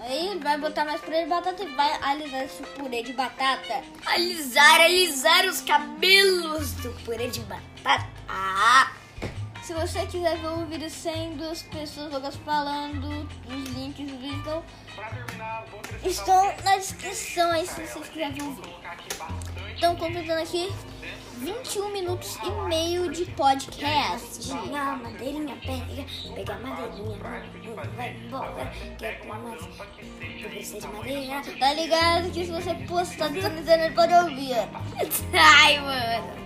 Aí 0.00 0.38
vai 0.42 0.58
botar 0.58 0.84
mais 0.84 1.00
purê 1.00 1.22
de 1.22 1.28
batata 1.28 1.62
e 1.62 1.74
vai 1.74 1.98
alisar 2.02 2.44
esse 2.44 2.62
purê 2.62 3.02
de 3.02 3.12
batata. 3.12 3.82
Alisar, 4.06 4.80
alisar 4.80 5.46
os 5.46 5.60
cabelos 5.60 6.72
do 6.74 6.90
purê 7.04 7.28
de 7.28 7.40
batata. 7.40 8.06
Ah, 8.28 8.92
Se 9.62 9.72
você 9.72 10.04
quiser 10.06 10.36
ver 10.36 10.48
o 10.48 10.66
vídeo 10.66 10.90
sem 10.90 11.36
duas 11.36 11.62
pessoas 11.62 12.12
loucas 12.12 12.36
falando, 12.36 13.26
os 13.46 13.68
links 13.70 14.06
do 14.10 14.18
vídeo 14.18 14.36
estão, 14.38 14.62
terminar, 14.94 15.64
estão 16.04 16.48
um 16.48 16.62
na 16.62 16.76
descrição 16.76 17.50
aí 17.50 17.66
se 17.66 17.86
vocês 17.86 18.08
quiserem 18.08 18.32
ver 18.32 18.42
o 18.42 18.50
Vou 18.52 18.62
vídeo. 18.62 19.74
Estão 19.74 19.96
completando 19.96 20.42
aqui 20.42 20.70
21 21.38 21.92
minutos 21.92 22.38
e 22.42 22.50
meio 22.68 23.10
de 23.10 23.24
podcast. 23.32 24.52
Não, 24.52 24.96
madeirinha, 24.98 25.56
pega, 25.56 26.06
pega 26.34 26.54
a 26.54 26.58
madeirinha, 26.58 27.18
vai 27.96 28.16
embora, 28.16 28.72
mais, 29.26 29.62
eu 30.42 30.50
preciso 30.50 30.86
de 30.86 30.94
madeira. 30.94 31.42
Tá 31.58 31.72
ligado 31.74 32.30
que 32.30 32.44
se 32.44 32.52
você 32.52 32.74
postar 32.86 33.30
no 33.30 33.38
internet 33.38 33.94
pode 33.94 34.14
ouvir. 34.14 34.54
Ai, 35.34 35.80
mano. 35.80 36.44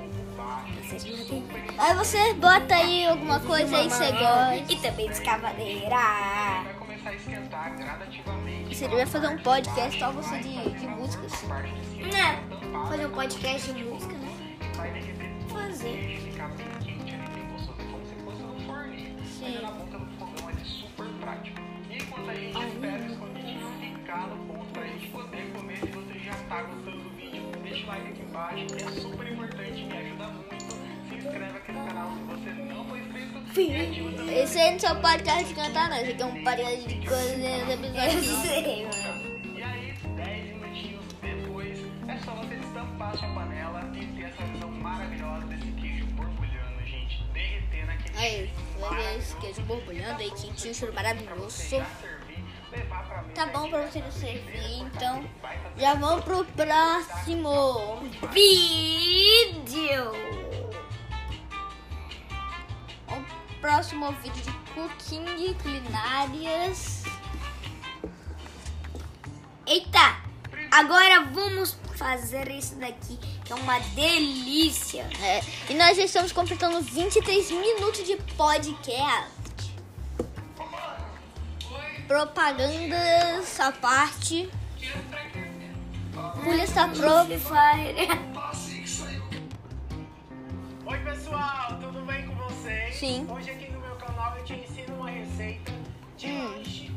Aí 1.78 1.94
você 1.94 2.32
bota 2.34 2.74
aí 2.74 3.06
alguma 3.06 3.38
coisa 3.40 3.76
aí 3.76 3.88
que 3.88 3.94
você 3.94 4.10
gosta. 4.12 4.72
E 4.72 4.76
também 4.76 5.10
escavadeira. 5.10 5.96
Vai 5.96 6.74
começar 6.78 7.10
a 7.10 7.14
esquentar 7.14 7.76
gradativamente. 7.76 8.74
Você 8.74 8.88
devia 8.88 9.06
fazer 9.06 9.28
um 9.28 9.38
podcast 9.38 9.98
só 9.98 10.10
você 10.12 10.38
de, 10.38 10.70
de 10.70 10.86
músicas. 10.86 11.30
De 11.30 11.38
cima 11.38 11.60
Né? 11.60 12.42
Fazer 12.88 13.06
um 13.06 13.10
podcast 13.10 13.72
de 13.72 13.84
música, 13.84 14.14
vai 14.78 14.92
derreter 14.92 15.28
Fazer. 15.48 15.88
e 15.88 16.30
ficar 16.30 16.48
bem 16.50 16.66
quente 16.84 17.14
ali, 17.14 17.28
bem 17.34 17.46
gostoso, 17.50 17.78
como 17.90 18.06
se 18.06 18.14
fosse 18.24 18.42
no 18.42 18.60
forninho. 18.60 19.16
Mas 19.40 19.62
na 19.62 19.70
boca 19.72 19.98
do 19.98 20.06
fogão 20.18 20.50
ele 20.50 20.60
é 20.60 20.64
super 20.64 21.06
prático. 21.20 21.60
E 21.90 21.96
enquanto 21.96 22.30
a 22.30 22.34
gente 22.34 22.64
espera 22.64 23.02
o 23.02 23.06
escondidinho 23.06 23.68
ficar 23.80 24.28
no 24.28 24.36
ponto 24.46 24.72
pra 24.72 24.86
gente 24.86 25.08
poder 25.08 25.52
comer, 25.52 25.76
se 25.78 25.86
você 25.86 26.18
já 26.20 26.34
tá 26.48 26.62
gostando 26.62 26.98
do 26.98 27.10
vídeo, 27.16 27.42
deixa 27.60 27.84
o 27.84 27.86
like 27.88 28.08
aqui 28.08 28.22
embaixo, 28.22 28.66
que 28.66 28.84
é 28.84 28.90
super 28.90 29.32
importante, 29.32 29.84
me 29.84 29.96
ajuda 29.98 30.28
muito. 30.28 30.64
Se 31.08 31.14
inscreve 31.16 31.58
aqui 31.58 31.72
no 31.72 31.86
canal 31.86 32.12
se 32.12 32.22
você 32.22 32.50
não 32.50 32.84
for 32.84 32.98
inscrito 32.98 33.40
também 34.16 34.42
Esse 34.42 34.58
aí 34.60 34.72
não 34.72 34.78
só 34.78 34.94
podcast 34.94 35.44
de 35.44 35.54
cantar, 35.54 35.90
não. 35.90 35.96
Esse 35.96 36.12
aqui 36.12 36.22
é 36.22 36.26
um 36.26 36.44
podcast 36.44 36.88
de 36.88 37.06
coisas, 37.08 37.38
Eu 37.38 37.72
episódios. 37.72 38.44
E 39.56 39.62
aí, 39.62 39.94
10 40.14 40.54
minutinhos 40.54 41.04
depois, 41.20 41.78
é 42.06 42.16
só 42.24 42.32
você 42.36 42.54
destampar 42.54 43.16
sua 43.16 43.28
panela 43.34 43.90
e 43.94 44.06
ter 44.06 44.24
essa 44.24 44.44
visão 44.44 44.67
maravilhosa 44.88 45.46
desse 45.46 45.72
queijo 45.72 46.06
borbulhando, 46.06 46.84
gente. 46.84 47.22
Derretendo 47.32 47.90
aquele 47.92 48.18
Aí, 48.18 48.52
ver 48.90 49.18
esse 49.18 49.36
queijo 49.36 49.62
borbulhando 49.62 50.20
aí, 50.20 50.30
quentinho, 50.30 50.74
cheiro 50.74 50.94
maravilhoso. 50.94 51.76
Tá 53.34 53.46
bom 53.46 53.70
pra 53.70 53.86
você 53.86 54.00
não 54.00 54.12
servir, 54.12 54.82
então 54.82 55.24
já 55.76 55.94
vamos 55.94 56.24
pro 56.24 56.44
próximo. 56.44 58.00
Vídeo. 58.32 60.12
O 63.08 63.60
próximo 63.60 64.12
vídeo 64.12 64.42
de 64.42 64.52
cooking, 64.74 65.54
culinárias. 65.62 67.04
Eita! 69.66 70.22
Agora 70.70 71.24
vamos 71.24 71.76
fazer 71.98 72.48
isso 72.52 72.76
daqui, 72.76 73.18
que 73.44 73.52
é 73.52 73.56
uma 73.56 73.78
delícia. 73.80 75.02
É, 75.20 75.42
e 75.68 75.74
nós 75.74 75.96
já 75.96 76.04
estamos 76.04 76.30
completando 76.30 76.80
23 76.80 77.50
minutos 77.50 78.04
de 78.06 78.16
podcast. 78.34 79.36
Propagandas 82.06 83.58
à 83.60 83.72
parte. 83.72 84.48
Pro. 86.42 87.26
Fire. 87.38 88.08
Oi 90.86 90.98
pessoal, 91.00 91.78
tudo 91.80 92.00
bem 92.06 92.26
com 92.26 92.34
vocês? 92.36 92.94
Sim. 92.94 93.26
Hoje 93.28 93.50
aqui 93.50 93.70
no 93.70 93.80
meu 93.80 93.96
canal 93.96 94.38
eu 94.38 94.44
te 94.44 94.54
ensino 94.54 94.94
uma 94.94 95.10
receita 95.10 95.72
de 96.16 96.28
Hum. 96.28 96.48
lanche, 96.56 96.90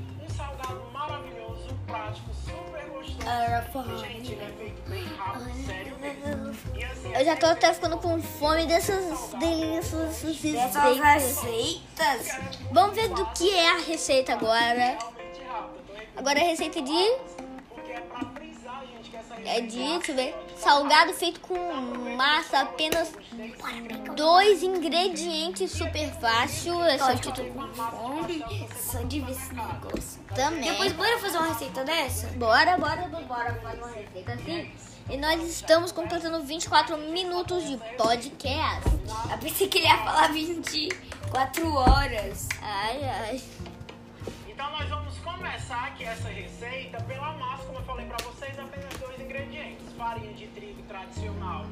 salgado 0.62 0.92
maravilhoso, 0.92 1.76
prático, 1.86 2.30
super 2.34 2.86
gostoso. 2.90 3.28
Era 3.28 3.62
Gente, 4.00 4.32
ele 4.34 4.44
é 4.44 4.52
feito 4.58 4.90
bem 4.90 5.04
rápido, 5.04 5.66
sério 5.66 5.98
mesmo. 6.00 6.56
E 6.76 6.84
assim, 6.84 7.14
Eu 7.14 7.26
já 7.26 7.36
tô 7.36 7.46
até 7.48 7.74
ficando 7.74 7.98
com 7.98 8.22
fome 8.22 8.66
dessas 8.66 9.30
delícias 9.40 10.22
receitas. 10.22 10.76
receitas. 11.04 12.40
Vamos 12.72 12.96
ver 12.96 13.10
do 13.10 13.26
que 13.32 13.50
é 13.50 13.72
a 13.72 13.78
receita 13.78 14.34
agora. 14.34 14.98
aí 14.98 14.98
Agora 16.16 16.40
a 16.40 16.44
receita 16.44 16.82
de 16.82 17.18
porque 17.70 17.94
é 19.46 19.62
de, 19.62 19.78
deixa 19.78 20.12
eu 20.12 20.16
ver, 20.16 20.36
salgado 20.58 21.14
feito 21.14 21.40
com 21.40 21.58
massa, 22.16 22.60
apenas 22.60 23.12
dois 24.16 24.64
ingredientes 24.64 25.72
super 25.72 26.10
fácil. 26.20 26.84
Esse 26.86 27.02
é 27.02 27.06
o 27.06 27.10
eu 27.12 27.20
tô 27.20 27.32
título 27.32 27.70
só 28.76 29.02
de 29.04 29.20
ver 29.22 29.32
esse 29.32 29.54
negócio. 29.54 30.22
também. 30.36 30.70
Depois, 30.72 30.92
bora 30.94 31.18
fazer 31.20 31.38
uma 31.38 31.48
receita 31.48 31.84
dessa? 31.84 32.28
Bora, 32.38 32.78
bora, 32.78 33.08
bora 33.08 33.54
fazer 33.62 33.78
uma 33.78 33.92
receita 33.92 34.34
assim. 34.34 34.72
E 35.10 35.18
nós 35.18 35.42
estamos 35.44 35.92
completando 35.92 36.42
24 36.44 36.98
minutos 36.98 37.68
de 37.68 37.78
podcast. 37.98 38.90
Eu 39.32 39.38
pensei 39.40 39.68
que 39.68 39.80
ele 39.80 39.88
ia 39.88 39.98
falar 39.98 40.32
24 40.32 41.74
horas. 41.74 42.48
Ai, 42.62 43.04
ai. 43.04 43.42
Então 44.48 44.72
nós 44.72 44.88
vamos 44.90 45.18
começar 45.20 45.88
aqui 45.88 46.04
essa 46.06 46.30
receita 46.30 47.02
pela 47.04 47.34
massa, 47.34 47.64
como 47.66 47.80
eu 47.80 47.84
falei 47.84 48.06
pra 48.06 48.18
vocês, 48.26 48.58
apenas. 48.60 49.01
Farinha 50.02 50.34
de 50.34 50.48
trigo 50.48 50.82
tradicional, 50.88 51.64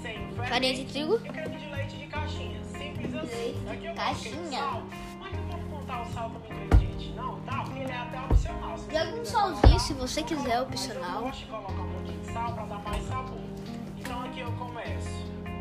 sem 0.00 0.12
fermento. 0.14 0.48
Farinha 0.48 0.74
de 0.74 0.84
trigo? 0.84 1.16
E 1.16 1.28
creme 1.28 1.56
de 1.56 1.68
leite 1.68 1.96
de 1.96 2.06
caixinha. 2.06 2.60
Simples 2.62 3.12
assim. 3.16 3.34
Leite 3.34 3.68
Aqui 3.72 3.86
eu 3.86 3.94
caixinha. 3.96 4.58
sal, 4.60 4.82
mas 5.18 5.32
não 5.32 5.42
vamos 5.48 5.68
contar 5.80 6.02
o 6.02 6.12
sal 6.12 6.30
como 6.30 6.62
ingrediente 6.62 7.10
não, 7.16 7.40
tá? 7.40 7.64
Porque 7.64 7.80
ele 7.80 7.90
é 7.90 7.96
até 7.96 8.20
opcional. 8.20 8.78
Se 8.78 8.84
você 8.84 8.92
Joga 8.92 9.10
um 9.10 9.18
quiser 9.18 9.32
salzinho 9.32 9.80
se 9.80 9.92
você 9.94 10.22
quiser, 10.22 10.42
Mas 10.44 10.54
eu 10.54 10.62
opcional. 10.62 11.22
gosto 11.22 11.38
de 11.40 11.46
colocar 11.46 11.72
um 11.72 11.90
pouquinho 11.92 12.20
de 12.20 12.32
sal 12.32 12.52
pra 12.52 12.64
dar 12.66 12.78
mais 12.84 13.02
sabor. 13.08 13.40
Então 13.98 14.22
aqui 14.22 14.40
eu 14.40 14.52
começo 14.52 15.08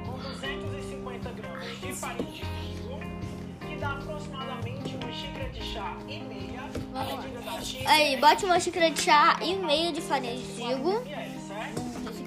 com 0.06 0.12
250 0.20 1.30
gramas 1.32 1.80
de 1.80 1.94
farinha 1.94 2.32
de 2.32 2.42
trigo, 2.42 3.00
que 3.68 3.76
dá 3.78 3.94
aproximadamente 3.94 4.96
uma 4.96 5.12
xícara 5.12 5.50
de 5.50 5.64
chá 5.64 5.98
e 6.08 6.20
meia. 6.20 6.62
Da 7.44 7.62
xícara 7.62 7.90
Aí, 7.96 8.16
bote 8.22 8.46
uma 8.46 8.60
xícara 8.60 8.92
de 8.92 9.02
chá 9.02 9.40
e 9.42 9.56
meio 9.56 9.92
de 9.92 10.02
farinha 10.02 10.36
de 10.36 10.44
trigo. 10.54 11.02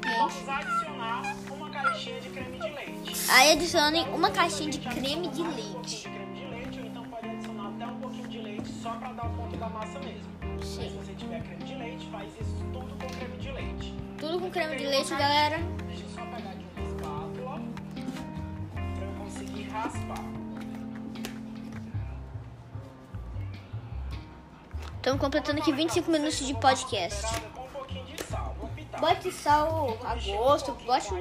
Vamos 0.04 0.48
adicionar 0.48 1.22
uma 1.50 1.70
caixinha 1.70 2.20
de 2.20 2.28
creme 2.28 2.58
de 2.58 2.70
leite. 2.70 3.30
Aí 3.30 3.52
adicione 3.52 4.00
uma 4.10 4.30
caixinha 4.30 4.70
de 4.70 4.78
creme 4.78 5.28
de 5.28 5.42
Um 5.42 5.44
pouquinho 5.44 5.74
leite. 5.74 5.96
de 5.96 6.02
creme 6.02 6.36
de 6.36 6.44
só 8.84 8.90
pra 8.96 9.12
dar 9.12 9.24
o 9.24 9.30
ponto 9.30 9.56
da 9.56 9.66
massa 9.70 9.98
mesmo. 10.00 10.28
Se 10.62 10.88
você 10.90 11.14
tiver 11.14 11.42
creme 11.42 11.64
de 11.64 11.74
leite, 11.74 12.06
faz 12.10 12.30
isso 12.38 12.62
tudo 12.70 12.94
com 13.00 13.06
creme 13.14 13.38
de 13.38 13.50
leite. 13.50 13.94
Tudo 14.18 14.40
com 14.40 14.50
creme 14.50 14.76
de 14.76 14.86
leite, 14.86 15.08
galera. 15.14 15.58
Deixa 15.86 16.02
eu 16.02 16.08
só 16.10 16.20
pegar 16.26 16.50
aqui 16.50 16.66
uma 16.76 16.86
espátula 16.86 17.62
pra 18.74 19.06
eu 19.06 19.12
conseguir 19.24 19.68
raspar. 19.70 20.24
Estamos 24.96 25.20
completando 25.20 25.60
aqui 25.62 25.72
25 25.72 26.10
minutos 26.10 26.46
de 26.46 26.54
podcast. 26.54 27.24
Bote 29.04 29.30
sal 29.30 29.98
a 30.02 30.14
gosto, 30.14 30.72
bote 30.72 31.12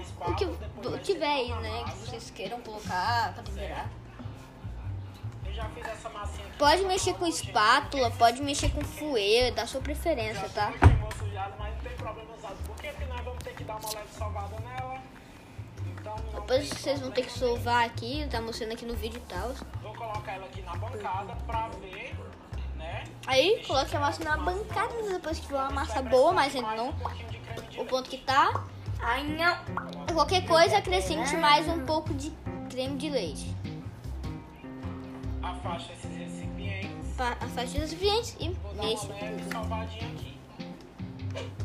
o 0.46 0.92
que 0.94 1.00
tiver 1.00 1.28
aí, 1.28 1.52
né? 1.52 1.84
Que 1.84 1.98
vocês 1.98 2.32
queiram 2.32 2.62
colocar 2.62 3.34
pra 3.34 3.44
temperar. 3.44 3.90
Pode 6.58 6.86
mexer 6.86 7.14
com 7.16 7.28
espátula, 7.28 8.10
pode 8.12 8.42
mexer 8.42 8.70
com 8.70 8.80
fouet, 8.86 9.52
da 9.52 9.68
sua 9.68 9.82
preferência, 9.82 10.48
tá? 10.56 10.72
Depois 16.36 16.70
vocês 16.70 17.02
vão 17.02 17.12
ter 17.12 17.26
que 17.26 17.34
sovar 17.34 17.86
aqui, 17.86 18.26
tá 18.32 18.40
mostrando 18.40 18.72
aqui 18.72 18.86
no 18.86 18.96
vídeo 18.96 19.18
e 19.18 19.30
tal. 19.30 19.50
Vou 19.82 19.94
colocar 19.94 20.32
ela 20.32 20.46
aqui 20.46 20.62
na 20.62 20.74
bancada 20.78 21.36
pra 21.46 21.68
ver, 21.82 22.16
né? 22.78 23.04
Aí, 23.28 23.62
coloque 23.68 23.94
a 23.94 24.00
massa 24.00 24.24
na 24.24 24.38
bancada 24.38 24.94
depois 25.12 25.38
que 25.38 25.48
for 25.48 25.56
uma 25.56 25.72
massa 25.72 26.02
boa, 26.02 26.32
mas 26.32 26.56
ainda 26.56 26.76
não 26.76 26.94
O 27.78 27.86
ponto 27.86 28.10
que 28.10 28.18
tá. 28.18 28.64
Ai, 29.02 29.24
não. 29.24 29.58
Qualquer 30.14 30.46
coisa, 30.46 30.78
acrescente 30.78 31.36
mais 31.38 31.68
um 31.68 31.86
pouco 31.86 32.14
de 32.14 32.32
creme 32.70 32.98
de 32.98 33.10
leite. 33.10 33.54
Afasta 35.42 35.94
esses 35.94 36.16
recipientes. 36.18 37.16
Pa- 37.18 37.38
Afaste 37.42 37.78
os 37.78 37.92
recipientes 37.92 38.36
e 38.40 38.50
Vou 38.50 38.74
dar 38.76 38.84
mexa. 38.84 39.06
uma 39.08 39.16
leve 39.16 39.44
salvadinha 39.52 40.08
aqui. 40.14 40.34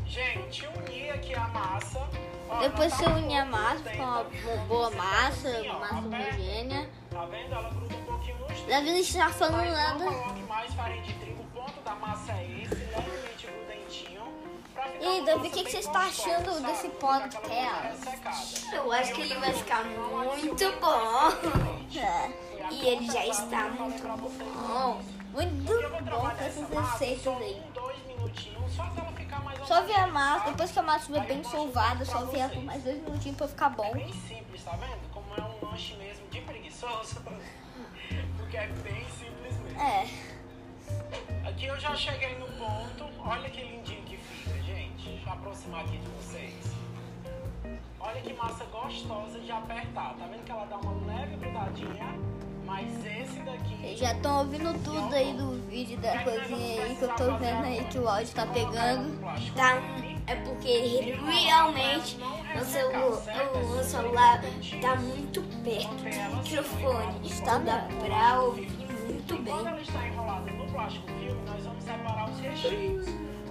Gente, 0.05 0.67
unir 0.67 1.11
aqui 1.11 1.33
a 1.35 1.47
massa. 1.47 2.07
Ó, 2.49 2.59
Depois 2.61 2.91
você 2.93 3.03
tá 3.03 3.11
une 3.15 3.37
a 3.37 3.45
massa, 3.45 3.83
fica 3.89 4.03
uma 4.03 4.21
uma 4.21 4.57
boa 4.67 4.89
pega 4.89 5.03
massa, 5.03 5.49
assim, 5.49 5.69
ó, 5.69 5.79
massa 5.79 5.95
homogênea. 5.95 6.89
Tá 7.11 7.25
vendo? 7.25 7.53
Ela 7.53 7.69
gruda 7.69 7.95
um 7.95 8.03
pouquinho 8.05 8.37
nos 8.39 8.47
dedos. 8.47 8.65
Davi 8.67 8.89
não 8.91 8.97
está 8.97 9.29
falando 9.29 9.55
Mas 9.57 9.67
não 9.69 9.75
nada. 9.75 10.05
coloque 10.05 10.41
mais 10.41 10.73
farinha 10.73 11.03
de 11.03 11.13
trigo. 11.13 11.41
O 11.43 11.45
ponto 11.45 11.81
da 11.81 11.95
massa 11.95 12.31
é 12.33 12.61
esse, 12.63 12.75
ficar 12.75 13.01
E 15.01 15.21
Davi, 15.25 15.47
o 15.47 15.51
que 15.51 15.63
que 15.63 15.71
você 15.71 15.79
está 15.79 15.99
achando 16.01 16.65
desse 16.65 16.89
podcast? 16.89 18.73
Eu 18.73 18.91
acho 18.91 19.13
que 19.13 19.21
ele 19.21 19.35
vai 19.35 19.53
ficar 19.53 19.83
muito 19.85 20.71
bom. 20.79 21.97
É. 21.99 22.49
E 22.71 22.87
ele 22.87 23.07
já 23.11 23.25
está 23.25 23.63
muito 23.69 24.03
Bom, 24.07 25.01
muito 25.33 26.03
bom 26.03 26.19
com 26.19 26.29
essas 26.29 26.69
receitas 26.69 27.23
só 27.23 27.35
aí. 27.39 27.59
só 28.75 28.83
pra 28.83 29.03
ela 29.05 29.11
ficar 29.13 29.39
mais 29.43 29.67
Só 29.67 29.81
ver 29.81 29.95
a 29.95 30.05
massa, 30.05 30.51
depois 30.51 30.71
que 30.71 30.77
a 30.77 30.83
massa 30.83 30.99
estiver 30.99 31.25
bem 31.25 31.43
solvada, 31.43 32.05
só 32.05 32.25
ver 32.25 32.37
ela 32.41 32.49
por 32.49 32.63
mais 32.63 32.83
dois 32.83 33.01
minutinhos 33.01 33.37
pra 33.37 33.47
ficar 33.47 33.71
É 33.71 33.75
bom. 33.75 33.91
bem 33.93 34.13
simples, 34.13 34.63
tá 34.63 34.71
vendo? 34.73 34.99
Como 35.11 35.33
é 35.35 35.41
um 35.41 35.65
lanche 35.67 35.95
mesmo 35.95 36.27
de 36.27 36.41
preguiçoso. 36.41 37.15
Porque 38.37 38.57
é 38.57 38.67
bem 38.67 39.03
simples 39.17 39.57
mesmo. 39.63 39.81
É, 39.81 40.07
Aqui 41.49 41.65
eu 41.65 41.79
já 41.79 41.95
cheguei 41.95 42.37
no 42.37 42.45
ponto. 42.49 43.09
Olha 43.27 43.49
que 43.49 43.61
lindinho 43.63 44.03
que 44.03 44.17
fica, 44.17 44.38
eu 45.25 45.33
aproximar 45.33 45.81
aqui 45.81 45.97
de 45.97 46.07
vocês. 46.09 46.53
Olha 47.99 48.21
que 48.21 48.33
massa 48.33 48.65
gostosa 48.65 49.39
de 49.39 49.51
apertar. 49.51 50.15
Tá 50.15 50.25
vendo 50.25 50.43
que 50.43 50.51
ela 50.51 50.65
dá 50.65 50.77
uma 50.77 51.13
leve 51.13 51.35
grudadinha? 51.37 52.39
Mas 52.65 53.03
esse 53.03 53.39
daqui. 53.39 53.75
vocês 53.77 53.99
já 53.99 54.13
estão 54.13 54.39
ouvindo 54.39 54.71
tudo 54.83 55.13
aí 55.13 55.33
do 55.33 55.59
vídeo 55.67 55.97
da 55.99 56.23
coisinha 56.23 56.83
aí 56.83 56.95
que 56.95 57.01
eu 57.01 57.15
tô 57.15 57.37
vendo 57.37 57.63
aí 57.63 57.83
que 57.85 57.97
o 57.97 58.07
áudio 58.07 58.33
tá 58.35 58.45
pegando. 58.45 59.19
Tá, 59.55 59.81
é 60.27 60.35
porque 60.35 61.15
realmente 61.25 62.17
o 62.55 62.63
celular, 62.63 63.09
o 63.55 63.83
celular 63.83 64.41
tá 64.81 64.95
muito 64.97 65.41
perto 65.63 65.95
do 65.95 66.37
microfone. 66.37 67.27
Está 67.27 67.57
dá 67.57 67.87
pra 68.05 68.39
ouvir 68.41 68.69
muito 69.07 69.33
E 69.33 69.37
quando 69.37 69.43
bem. 69.45 69.67
ela 69.67 69.81
está 69.81 70.07
enrolada 70.07 70.51
no 70.51 70.71
plástico 70.71 71.07
filme, 71.07 71.41
nós 71.47 71.63
vamos 71.65 71.83
separar 71.83 72.29
os 72.29 72.39
recheios. 72.39 73.07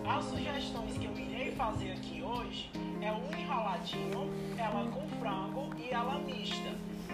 As 0.06 0.24
sugestões 0.24 0.96
que 0.96 1.04
eu 1.06 1.12
fazer 1.58 1.90
aqui 1.90 2.22
hoje 2.22 2.70
é 3.02 3.10
um 3.12 3.36
enroladinho, 3.36 4.30
ela 4.56 4.88
com 4.92 5.08
frango 5.18 5.74
e 5.76 5.90
ela 5.90 6.16
mista. 6.20 6.70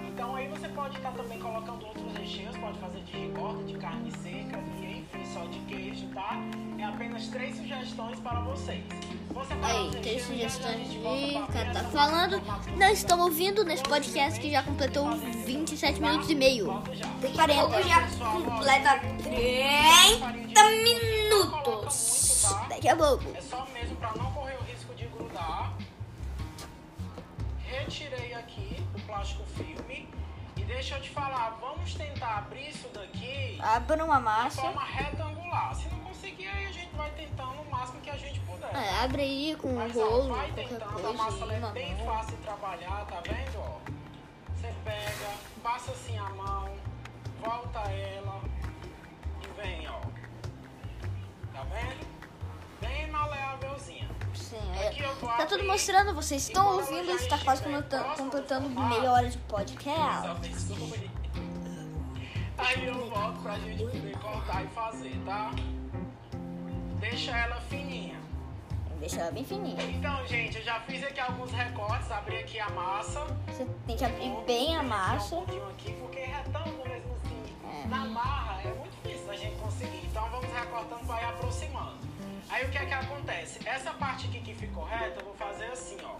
Então 0.07 0.37
aí 0.37 0.46
você 0.48 0.68
pode 0.68 0.94
estar 0.96 1.12
também 1.12 1.38
colocando 1.40 1.87
outros 1.87 2.12
recheios, 2.12 2.54
pode 2.59 2.78
fazer 2.78 3.00
de 3.04 3.12
ricota, 3.16 3.64
de 3.64 3.74
carne 3.78 4.12
seca 4.18 4.59
e 4.83 4.98
enfim, 4.98 5.24
só 5.33 5.40
de 5.46 5.59
queijo, 5.61 6.07
tá? 6.09 6.37
É 6.78 6.85
apenas 6.85 7.26
três 7.28 7.57
sugestões 7.57 8.20
para 8.20 8.40
vocês. 8.40 8.85
Separar 9.48 9.74
Aí, 9.74 10.16
a 10.16 10.20
sugestões 10.22 10.90
de 10.90 10.98
o 10.98 11.46
cara 11.46 11.72
tá 11.72 11.85
falando. 11.85 12.40
Nós 12.76 12.98
estamos 12.98 13.24
ouvindo 13.24 13.64
nesse 13.64 13.83
podcast 13.83 14.38
que 14.38 14.50
já 14.50 14.62
completou 14.62 15.11
27 15.46 16.00
minutos 16.00 16.28
e 16.28 16.35
meio. 16.35 16.70
A 16.70 16.83
pouco 16.83 17.83
já 17.83 18.07
completa 18.30 19.00
30 19.22 20.70
minutos. 20.83 22.24
Daqui 22.68 22.88
a 22.88 22.96
pouco. 22.96 23.24
É 23.37 23.40
só 23.40 23.66
mesmo 23.72 23.96
para 23.96 24.12
não 24.16 24.30
correr 24.33 24.57
o 24.57 24.62
risco 24.64 24.94
de 24.94 25.07
grudar. 25.07 25.72
Retirei 27.64 28.35
aqui 28.35 28.76
o 28.94 29.00
plástico 29.02 29.44
filme. 29.57 30.09
E 30.57 30.62
deixa 30.62 30.96
eu 30.96 31.02
te 31.02 31.11
falar, 31.11 31.57
vamos 31.61 31.94
tentar 31.94 32.38
abrir 32.38 32.68
isso 32.68 32.88
daqui 32.88 33.59
Abra 33.61 34.04
uma 34.04 34.18
de 34.18 34.22
massa. 34.22 34.62
forma 34.62 34.85
retangular. 34.85 35.74
Se 35.74 35.88
não 35.88 35.98
conseguir, 36.00 36.46
aí 36.46 36.66
a 36.66 36.72
gente 36.72 36.94
vai 36.94 37.11
tentando 37.11 37.61
o 37.61 37.70
máximo 37.70 38.00
que 38.00 38.11
a 38.11 38.16
gente 38.16 38.38
puder. 38.40 38.72
É, 38.74 39.00
abre 39.02 39.22
aí 39.22 39.57
com 39.61 39.68
um 39.68 39.74
Mas 39.76 39.96
ó, 39.96 40.04
rolo, 40.09 40.35
vai 40.35 40.46
qualquer 40.46 40.68
tentando, 40.68 40.85
a 40.85 40.92
coisa 40.92 41.12
massa 41.12 41.38
ela 41.44 41.52
aí, 41.52 41.62
é 41.64 41.72
bem 41.72 41.94
mão. 41.96 42.07
fácil 42.07 42.37
de 42.37 42.42
trabalhar, 42.44 43.07
tá 43.07 43.20
vendo? 43.20 43.59
Ó? 43.59 43.78
Você 44.54 44.72
pega, 44.85 45.35
passa 45.62 45.90
assim 45.90 46.16
a 46.18 46.30
mão, 46.30 46.72
volta 47.42 47.80
ela 47.90 48.40
e 49.42 49.61
vem, 49.61 49.88
ó. 49.88 50.00
Tá 51.52 51.62
vendo? 51.64 52.13
Bem 53.25 53.31
maleávelzinha. 53.31 54.09
Sim, 54.35 54.57
é. 54.77 55.37
Tá 55.37 55.47
tudo 55.47 55.65
mostrando, 55.65 56.15
vocês 56.15 56.43
estão 56.43 56.77
ouvindo, 56.77 57.11
está 57.13 57.39
quase 57.39 57.63
completando, 57.63 58.05
completando 58.17 58.69
meia 58.69 59.11
hora 59.13 59.29
de 59.29 59.39
podcast. 59.39 60.29
Aí 62.59 62.87
eu 62.87 63.09
volto 63.11 63.41
pra 63.43 63.59
gente 63.59 63.83
poder 63.85 64.19
cortar 64.19 64.65
e 64.65 64.69
fazer, 64.69 65.21
tá? 65.25 65.51
Deixa 67.01 67.37
ela 67.37 67.61
fininha. 67.63 68.19
Deixa 69.01 69.21
ela 69.21 69.33
bem 69.33 69.45
fininha. 69.45 69.83
Então, 69.83 70.27
gente, 70.27 70.57
eu 70.59 70.63
já 70.65 70.81
fiz 70.81 71.03
aqui 71.05 71.21
alguns 71.21 71.51
recortes, 71.51 72.11
abri 72.11 72.39
aqui 72.39 72.61
a 72.61 72.71
massa. 72.71 73.21
Você 73.49 73.67
tem 73.87 73.97
que 73.97 74.05
abrir 74.05 74.35
bem 74.47 74.77
a 74.77 74.83
massa. 74.83 75.35
Um 75.35 75.43
aqui, 75.43 75.93
porque 76.01 76.21
retângulo 76.21 76.89
mesmo 76.89 77.13
assim, 77.17 77.83
É. 77.85 77.87
na 77.89 78.05
marra 78.07 78.63
é 78.63 78.73
muito 78.75 78.91
difícil 79.03 79.27
da 79.27 79.37
gente 79.37 79.57
conseguir. 79.57 80.07
Então 80.07 80.29
vamos 80.31 80.51
recortando, 80.53 81.05
vai 81.05 81.25
aproximando. 81.25 81.99
Aí 82.50 82.64
o 82.66 82.70
que 82.70 82.78
é 82.78 82.87
que 82.87 82.92
acontece? 82.94 83.66
Essa 83.66 83.92
parte 83.92 84.26
aqui 84.26 84.40
que 84.40 84.54
ficou 84.54 84.85
reta, 84.85 85.20
eu 85.20 85.24
vou 85.26 85.35
fazer 85.35 85.66
assim, 85.66 85.96
ó. 86.04 86.14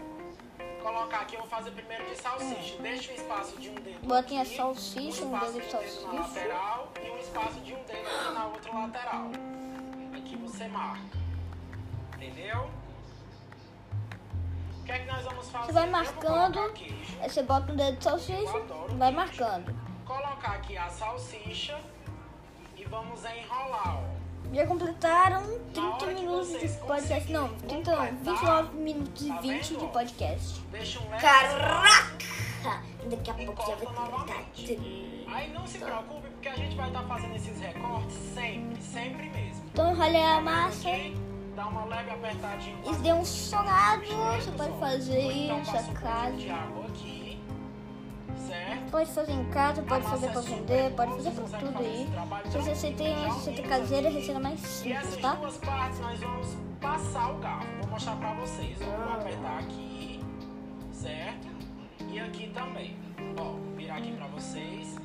Colocar 0.83 1.21
aqui, 1.21 1.35
eu 1.35 1.39
vou 1.41 1.49
fazer 1.49 1.71
primeiro 1.71 2.05
de 2.05 2.15
salsicha. 2.15 2.77
Deixa 2.81 3.11
o 3.11 3.15
espaço 3.15 3.59
de 3.59 3.69
um 3.69 3.75
dedo 3.75 4.05
Botem 4.07 4.37
a 4.37 4.41
aqui, 4.43 4.55
salsicha, 4.55 5.25
um 5.25 5.33
espaço 5.33 5.53
dedo 5.53 5.61
de 5.61 5.75
um 5.75 5.79
dedo 5.79 5.81
na 5.81 5.81
salsicha. 5.81 6.39
lateral 6.47 6.91
e 7.03 7.09
um 7.09 7.17
espaço 7.17 7.59
de 7.61 7.73
um 7.73 7.83
dedo 7.83 8.33
na 8.33 8.45
outra 8.45 8.73
lateral. 8.73 9.25
Aqui 10.15 10.35
você 10.35 10.67
marca. 10.67 11.17
Entendeu? 12.15 12.69
O 14.79 14.83
que 14.85 14.91
é 14.91 14.99
que 14.99 15.05
nós 15.05 15.23
vamos 15.23 15.49
fazer? 15.49 15.65
Você 15.65 15.71
vai 15.73 15.89
marcando. 15.89 16.73
queijo. 16.73 17.17
Aí 17.21 17.29
você 17.29 17.41
bota 17.43 17.71
um 17.71 17.75
dedo 17.75 17.97
de 17.97 18.03
salsicha 18.03 18.59
vai 18.97 19.11
marcando. 19.11 19.75
colocar 20.05 20.51
aqui 20.53 20.77
a 20.77 20.87
salsicha 20.89 21.79
e 22.77 22.83
vamos 22.85 23.23
enrolar, 23.25 23.97
ó. 23.97 24.14
Já 24.55 24.65
completaram 24.65 25.41
Na 25.41 25.57
30 25.73 25.81
hora 25.81 26.13
que 26.13 26.21
minutos 26.21 26.47
de 26.61 26.67
podcast. 26.87 27.29
Não, 27.29 27.49
30, 27.49 27.91
conseguirem 27.91 28.15
29 28.23 28.77
minutos 28.77 29.25
e 29.25 29.27
Tá 29.27 29.41
20 29.41 29.75
de 29.75 29.87
podcast. 29.87 30.61
Caraca! 31.19 32.81
Daqui 33.09 33.31
a 33.31 33.33
pouco 33.33 33.61
já 33.67 33.75
vai 33.75 33.85
completar. 33.85 34.45
Aí 35.27 35.53
não 35.53 35.67
se 35.67 35.77
preocupe, 35.77 36.29
porque 36.29 36.47
a 36.47 36.55
gente 36.55 36.73
vai 36.77 36.87
estar 36.87 37.03
fazendo 37.03 37.35
esses 37.35 37.59
recortes 37.59 38.15
sempre, 38.33 38.81
sempre 38.81 39.29
mesmo. 39.29 39.65
Então 39.73 39.91
enrolei 39.91 40.23
a 40.23 40.39
massa? 40.39 40.89
Dá 41.53 41.67
uma 41.67 41.83
leve 41.83 42.11
apertadinha. 42.11 42.77
e 42.85 42.95
dê 42.95 43.11
um 43.11 43.25
solado. 43.25 44.05
Você 44.05 44.51
pode 44.51 44.79
fazer 44.79 45.19
então 45.19 45.59
passa 45.65 45.91
um 45.91 45.93
casa. 45.95 46.35
Certo? 48.55 48.91
Pode 48.91 49.11
fazer 49.11 49.31
em 49.33 49.45
casa, 49.45 49.81
pode 49.81 50.05
A 50.05 50.09
fazer 50.09 50.27
pra 50.29 50.39
é 50.39 50.43
vender, 50.43 50.91
pode 50.95 51.11
fazer 51.11 51.31
pra 51.31 51.41
consegue 51.41 51.65
tudo 51.65 51.79
aí. 51.79 52.09
Se 52.51 52.57
você 52.57 52.91
tem 52.91 53.25
receita 53.25 53.61
caseira, 53.63 54.09
receita 54.09 54.39
mais 54.39 54.63
E 54.63 54.67
simples, 54.67 54.97
essas 54.97 55.17
tá? 55.17 55.35
duas 55.35 55.57
partes 55.57 55.99
nós 55.99 56.19
vamos 56.19 56.57
passar 56.79 57.31
o 57.31 57.37
garfo. 57.39 57.67
Vou 57.79 57.87
mostrar 57.89 58.15
pra 58.17 58.33
vocês. 58.35 58.77
ó. 58.81 58.85
Vou 58.85 59.13
apertar 59.13 59.59
aqui, 59.59 60.23
certo? 60.91 61.47
E 62.09 62.19
aqui 62.19 62.49
também. 62.53 62.97
Ó, 63.37 63.53
virar 63.75 63.97
aqui 63.97 64.11
pra 64.13 64.27
vocês. 64.27 64.95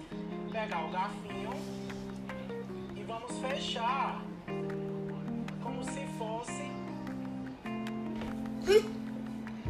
Pegar 0.52 0.84
o 0.84 0.90
garfinho 0.90 1.52
e 2.96 3.02
vamos 3.04 3.38
fechar 3.38 4.20
como 5.62 5.84
se 5.84 6.04
fosse 6.18 6.70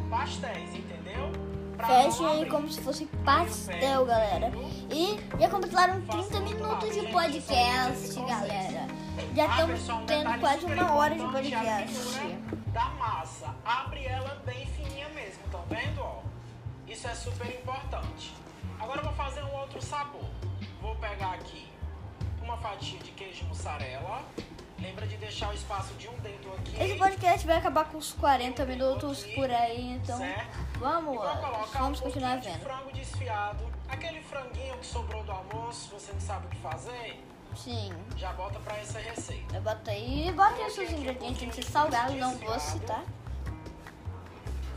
pastéis, 0.09 0.75
entendeu? 0.75 1.31
Não 1.89 2.27
aí 2.29 2.47
como 2.47 2.69
se 2.71 2.81
fosse 2.81 3.07
pastel, 3.25 4.05
galera. 4.07 4.53
E 4.91 5.19
já 5.39 5.49
completaram 5.49 6.01
30 6.03 6.41
minutos 6.41 6.95
de 6.95 7.07
podcast, 7.09 8.15
galera. 8.21 8.87
Já 9.35 9.45
Ah, 9.45 9.47
estamos 9.49 9.89
um 9.89 10.07
tendo 10.07 10.41
quase 10.41 10.65
uma 10.67 10.95
hora 10.95 11.15
de 11.15 11.25
podcast. 11.25 12.21
Da 12.69 12.85
massa. 12.91 13.55
Abre 13.65 14.05
ela 14.05 14.41
bem 14.45 14.67
fininha 14.67 15.09
mesmo, 15.11 15.43
estão 15.45 15.63
vendo? 15.69 16.01
Ó? 16.01 16.21
Isso 16.87 17.07
é 17.09 17.15
super 17.15 17.47
importante. 17.49 18.33
Agora 18.79 19.01
eu 19.01 19.05
vou 19.05 19.13
fazer 19.15 19.43
um 19.45 19.55
outro 19.55 19.81
sabor. 19.83 20.25
Vou 20.81 20.95
pegar 20.97 21.33
aqui 21.35 21.69
uma 22.43 22.57
fatia 22.59 22.99
de 22.99 23.11
queijo 23.13 23.45
mussarela. 23.47 24.23
Lembra 24.81 25.07
de 25.07 25.17
deixar 25.19 25.51
o 25.51 25.53
espaço 25.53 25.93
de 25.95 26.09
um 26.09 26.15
dedo 26.21 26.53
aqui. 26.55 26.83
Esse 26.83 26.97
podcast 26.97 27.47
vai 27.47 27.57
acabar 27.57 27.85
com 27.87 27.99
uns 27.99 28.13
40 28.13 28.65
minutos 28.65 29.25
por 29.35 29.51
aí, 29.51 29.91
então 29.93 30.17
Certo? 30.19 30.59
vamos 30.79 31.15
E 31.15 31.19
colocar 31.19 31.79
Vamos 31.79 32.01
um 32.01 32.05
continuar 32.05 32.39
de 32.39 32.49
vendo. 32.49 32.61
frango 32.61 32.93
desfiado. 32.93 33.71
Aquele 33.89 34.23
franguinho 34.23 34.77
que 34.79 34.87
sobrou 34.87 35.23
do 35.25 35.33
almoço, 35.33 35.91
você 35.91 36.13
não 36.13 36.21
sabe 36.21 36.47
o 36.47 36.49
que 36.51 36.57
fazer, 36.59 37.23
Sim. 37.57 37.93
já 38.17 38.33
bota 38.33 38.59
pra 38.61 38.77
essa 38.79 38.99
receita. 39.01 39.57
Eu 39.57 39.63
boto 39.63 39.91
aí, 39.91 40.33
bota 40.35 40.55
aí 40.55 40.67
os 40.67 40.73
seus 40.75 40.91
ingredientes, 40.91 41.39
tem 41.41 41.49
que 41.51 41.57
ser 41.57 41.65
salgado, 41.65 42.15
não 42.15 42.35
vou 42.39 42.59
citar. 42.59 43.05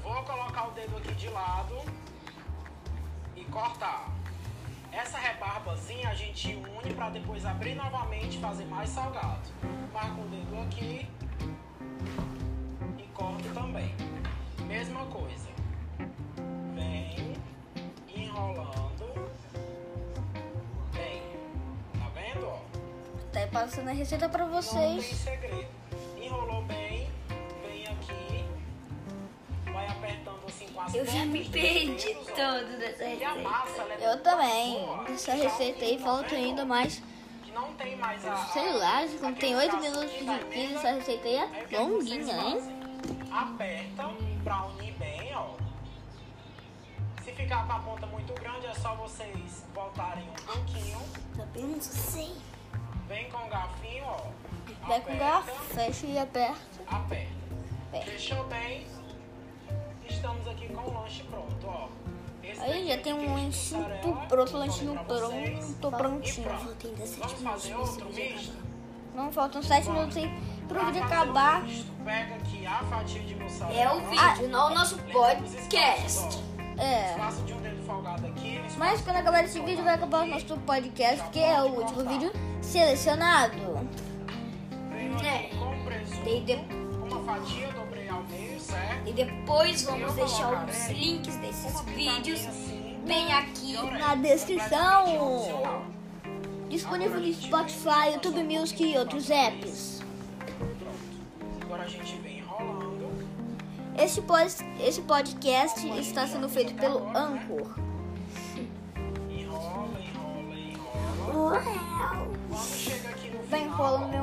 Vou 0.01 0.21
colocar 0.23 0.67
o 0.67 0.71
dedo 0.71 0.97
aqui 0.97 1.13
de 1.13 1.29
lado 1.29 1.77
e 3.37 3.45
cortar. 3.45 4.09
Essa 4.93 5.17
rebarbazinha 5.17 6.09
a 6.09 6.13
gente 6.13 6.55
une 6.55 6.93
para 6.93 7.09
depois 7.09 7.45
abrir 7.45 7.75
novamente 7.75 8.37
e 8.37 8.41
fazer 8.41 8.65
mais 8.65 8.89
salgado. 8.89 9.49
Marco 9.91 10.21
o 10.21 10.27
dedo 10.27 10.61
aqui 10.61 11.07
e 12.97 13.03
corto 13.13 13.49
também. 13.53 13.93
Mesma 14.67 15.05
coisa. 15.07 15.49
Vem 16.75 17.33
enrolando. 18.15 19.31
Bem, 20.93 21.23
tá 21.93 22.09
vendo? 22.13 22.45
Ó? 22.47 22.59
Tá 23.31 23.47
passando 23.51 23.89
a 23.89 23.93
receita 23.93 24.29
pra 24.29 24.45
Não 24.45 24.51
tem 24.51 24.61
vocês. 24.61 25.05
segredo. 25.05 25.67
Enrolou 26.21 26.61
bem, 26.65 26.82
Eu 30.93 31.05
já 31.05 31.25
me 31.25 31.47
perdi 31.49 32.15
todo 32.35 32.77
dessa 32.79 33.03
receita. 33.05 33.35
massa, 33.35 33.81
ela 33.81 33.93
é 33.93 34.13
Eu 34.13 34.21
também. 34.21 34.89
Essa 35.13 35.33
receita 35.33 35.85
aí 35.85 35.99
falta 35.99 36.35
ainda 36.35 36.65
mais. 36.65 37.01
Que 37.43 37.51
não 37.51 37.73
tem 37.73 37.95
mais 37.95 38.25
a, 38.25 38.35
Sei 38.47 38.73
lá, 38.73 39.01
como 39.19 39.35
tem 39.35 39.55
aquele 39.55 39.55
8 39.55 39.69
traço 39.69 39.83
minutos 39.83 40.11
de 40.13 40.51
vídeo, 40.51 40.77
essa 40.77 40.91
receita 40.91 41.27
aí 41.27 41.35
é 41.35 41.45
o 41.45 41.75
é 41.75 41.79
longuinha, 41.79 42.35
hein? 42.35 42.59
fazem? 42.59 42.83
Apertam 43.31 44.17
pra 44.43 44.65
unir 44.65 44.93
bem, 44.93 45.35
ó. 45.35 45.49
Se 47.23 47.31
ficar 47.31 47.65
com 47.65 47.73
a 47.73 47.79
ponta 47.79 48.05
muito 48.07 48.33
grande, 48.33 48.67
é 48.67 48.73
só 48.73 48.95
vocês 48.95 49.63
voltarem 49.73 50.23
um 50.29 50.45
pouquinho. 50.45 50.99
Tá 51.37 51.45
vendo? 51.53 51.81
Sei. 51.81 52.35
Vem 53.07 53.29
com 53.29 53.45
o 53.45 53.49
garfinho, 53.49 54.05
ó. 54.05 54.17
Vai 54.87 55.01
com 55.01 55.13
Aperta. 55.13 55.15
garfo, 55.23 55.63
fecha 55.73 56.05
e 56.07 56.17
aperta. 56.17 56.59
Aperta. 56.87 57.31
Aperta. 57.89 58.11
Fechou 58.11 58.43
bem? 58.45 58.85
Estamos 60.09 60.47
aqui 60.47 60.67
com 60.67 60.89
o 60.89 60.93
lanche 60.93 61.23
pronto, 61.23 61.67
ó. 61.67 61.87
Esse 62.43 62.59
Aí 62.61 62.87
já 62.87 62.93
é 62.93 62.97
tem 62.97 63.13
um 63.13 63.35
mussarela, 63.35 63.85
pronto, 64.27 64.57
lanchinho 64.57 64.93
pronto, 64.93 65.09
prontinho. 65.91 66.47
pronto. 66.47 66.75
Tem 66.75 66.93
17 66.93 67.19
Vamos 67.19 67.41
fazer 67.41 67.73
minutos 67.73 67.79
outro 67.79 68.13
misto? 68.13 68.53
Não, 69.15 69.31
faltam 69.31 69.61
7 69.61 69.89
minutos 69.89 70.17
aí 70.17 70.29
pro 70.67 70.85
vídeo 70.87 71.03
acabar. 71.03 71.63
pega 72.03 72.35
aqui 72.35 72.65
a 72.65 72.83
fatia 72.83 73.21
de 73.21 73.35
mussarela. 73.35 73.79
É 73.79 73.93
o 73.93 73.99
vídeo, 74.09 74.49
não 74.49 74.71
o 74.71 74.73
nosso 74.73 74.97
podcast. 74.97 76.43
É. 76.77 77.15
Mas 78.77 79.01
quando 79.01 79.17
acabar 79.17 79.45
esse 79.45 79.59
vídeo 79.61 79.83
vai 79.83 79.93
acabar 79.93 80.23
o 80.23 80.27
nosso 80.27 80.57
podcast, 80.59 81.29
que 81.29 81.39
é 81.39 81.61
o 81.61 81.67
último 81.67 82.03
vídeo 82.03 82.31
selecionado. 82.61 83.57
É. 85.23 85.55
com 85.55 85.85
presunto, 85.85 86.83
E 89.05 89.11
depois 89.13 89.83
vamos 89.83 90.13
deixar 90.13 90.65
os 90.67 90.89
links 90.89 91.35
desses 91.37 91.81
pitadinha 91.81 92.15
vídeos 92.15 92.41
bem 93.05 93.31
aqui. 93.33 93.75
orégano, 93.77 93.99
na 93.99 94.15
descrição. 94.15 95.83
Disponível 96.69 97.19
no 97.19 97.33
Spotify, 97.33 98.13
YouTube 98.13 98.43
Music 98.43 98.83
e 98.83 98.97
outros 98.97 99.29
apps. 99.29 100.01
Pronto. 100.47 100.95
Agora 101.61 101.83
a 101.83 101.87
gente 101.87 102.15
vem 102.17 102.39
enrolando. 102.39 103.11
Esse, 103.97 104.21
pod- 104.23 104.65
esse 104.79 105.01
podcast 105.03 105.87
está 105.99 106.25
sendo 106.25 106.49
feito 106.49 106.73
pelo 106.73 107.07
Anchor. 107.15 107.75
Enrola, 109.29 109.99
enrola, 109.99 110.55
enrola. 110.55 111.61
Vai 113.49 113.61
enrolando, 113.63 114.15
ó, 114.15 114.22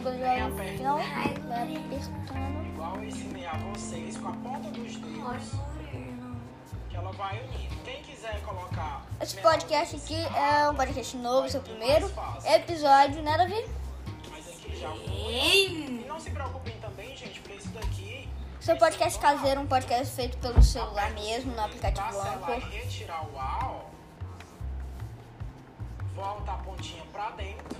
quando 0.00 0.22
apertando. 0.22 0.98
a 3.48 3.56
vocês, 3.72 4.16
com 4.18 4.28
a 4.28 4.32
ponta 4.32 4.70
dos 4.70 4.96
dedos, 4.96 5.52
que 6.88 6.96
ela 6.96 7.10
vai 7.12 7.42
unindo. 7.42 7.76
Quem 7.84 8.02
quiser 8.02 8.40
colocar... 8.42 9.06
Esse 9.20 9.36
podcast 9.40 9.96
aqui 9.96 10.14
é 10.36 10.68
um 10.68 10.74
podcast 10.74 11.16
novo, 11.16 11.48
seu 11.48 11.60
primeiro 11.60 12.10
episódio, 12.44 13.22
né, 13.22 13.36
Davi? 13.36 13.64
Mas 14.30 14.48
aqui 14.48 14.76
já 14.76 14.90
foi. 14.90 15.02
E 15.02 16.04
não 16.06 16.20
se 16.20 16.30
preocupem 16.30 16.78
também, 16.80 17.16
gente, 17.16 17.40
porque 17.40 17.56
isso 17.56 17.68
daqui... 17.68 18.28
Seu 18.60 18.76
podcast 18.76 19.18
caseiro, 19.18 19.62
um 19.62 19.66
podcast 19.66 20.14
feito 20.14 20.36
pelo 20.38 20.62
celular 20.62 21.10
mesmo, 21.12 21.54
no 21.54 21.60
aplicativo 21.62 22.20
Anchor. 22.20 22.58
retirar 22.70 23.26
o 23.32 23.38
ar, 23.38 23.64
ó. 23.64 23.80
Volta 26.14 26.52
a 26.52 26.56
pontinha 26.58 27.02
pra 27.12 27.30
dentro. 27.30 27.78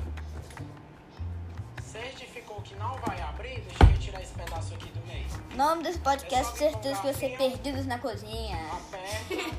Certificou 2.00 2.62
que 2.62 2.76
não 2.76 2.96
vai 2.98 3.20
abrir, 3.22 3.60
deixa 3.60 3.82
eu 3.82 3.86
retirar 3.88 4.22
esse 4.22 4.32
pedaço 4.32 4.72
aqui 4.74 4.88
do 4.90 5.04
meio. 5.06 5.26
Nome 5.56 5.82
desse 5.82 5.98
podcast, 5.98 6.56
certeza 6.56 6.96
que 7.00 7.02
vai 7.06 7.14
ser 7.14 7.36
Perdidos 7.36 7.86
na 7.86 7.98
Cozinha. 7.98 8.56
Aperta 8.72 9.56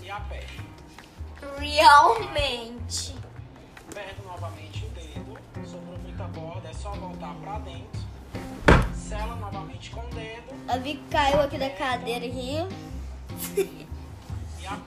e 0.00 0.10
aperta. 0.10 0.62
realmente. 1.58 3.16
Aperta 3.90 4.22
novamente 4.22 4.84
o 4.84 4.88
dedo. 4.90 5.38
Sobrou 5.68 5.98
muita 5.98 6.24
borda, 6.28 6.68
é 6.68 6.72
só 6.72 6.92
voltar 6.92 7.34
pra 7.34 7.58
dentro. 7.58 8.06
Sela 8.94 9.36
novamente 9.36 9.90
com 9.90 10.00
o 10.00 10.08
dedo 10.10 10.52
Davi 10.66 11.00
caiu 11.10 11.40
aqui 11.40 11.58
da 11.58 11.70
cadeira 11.70 12.26
aqui. 12.26 12.58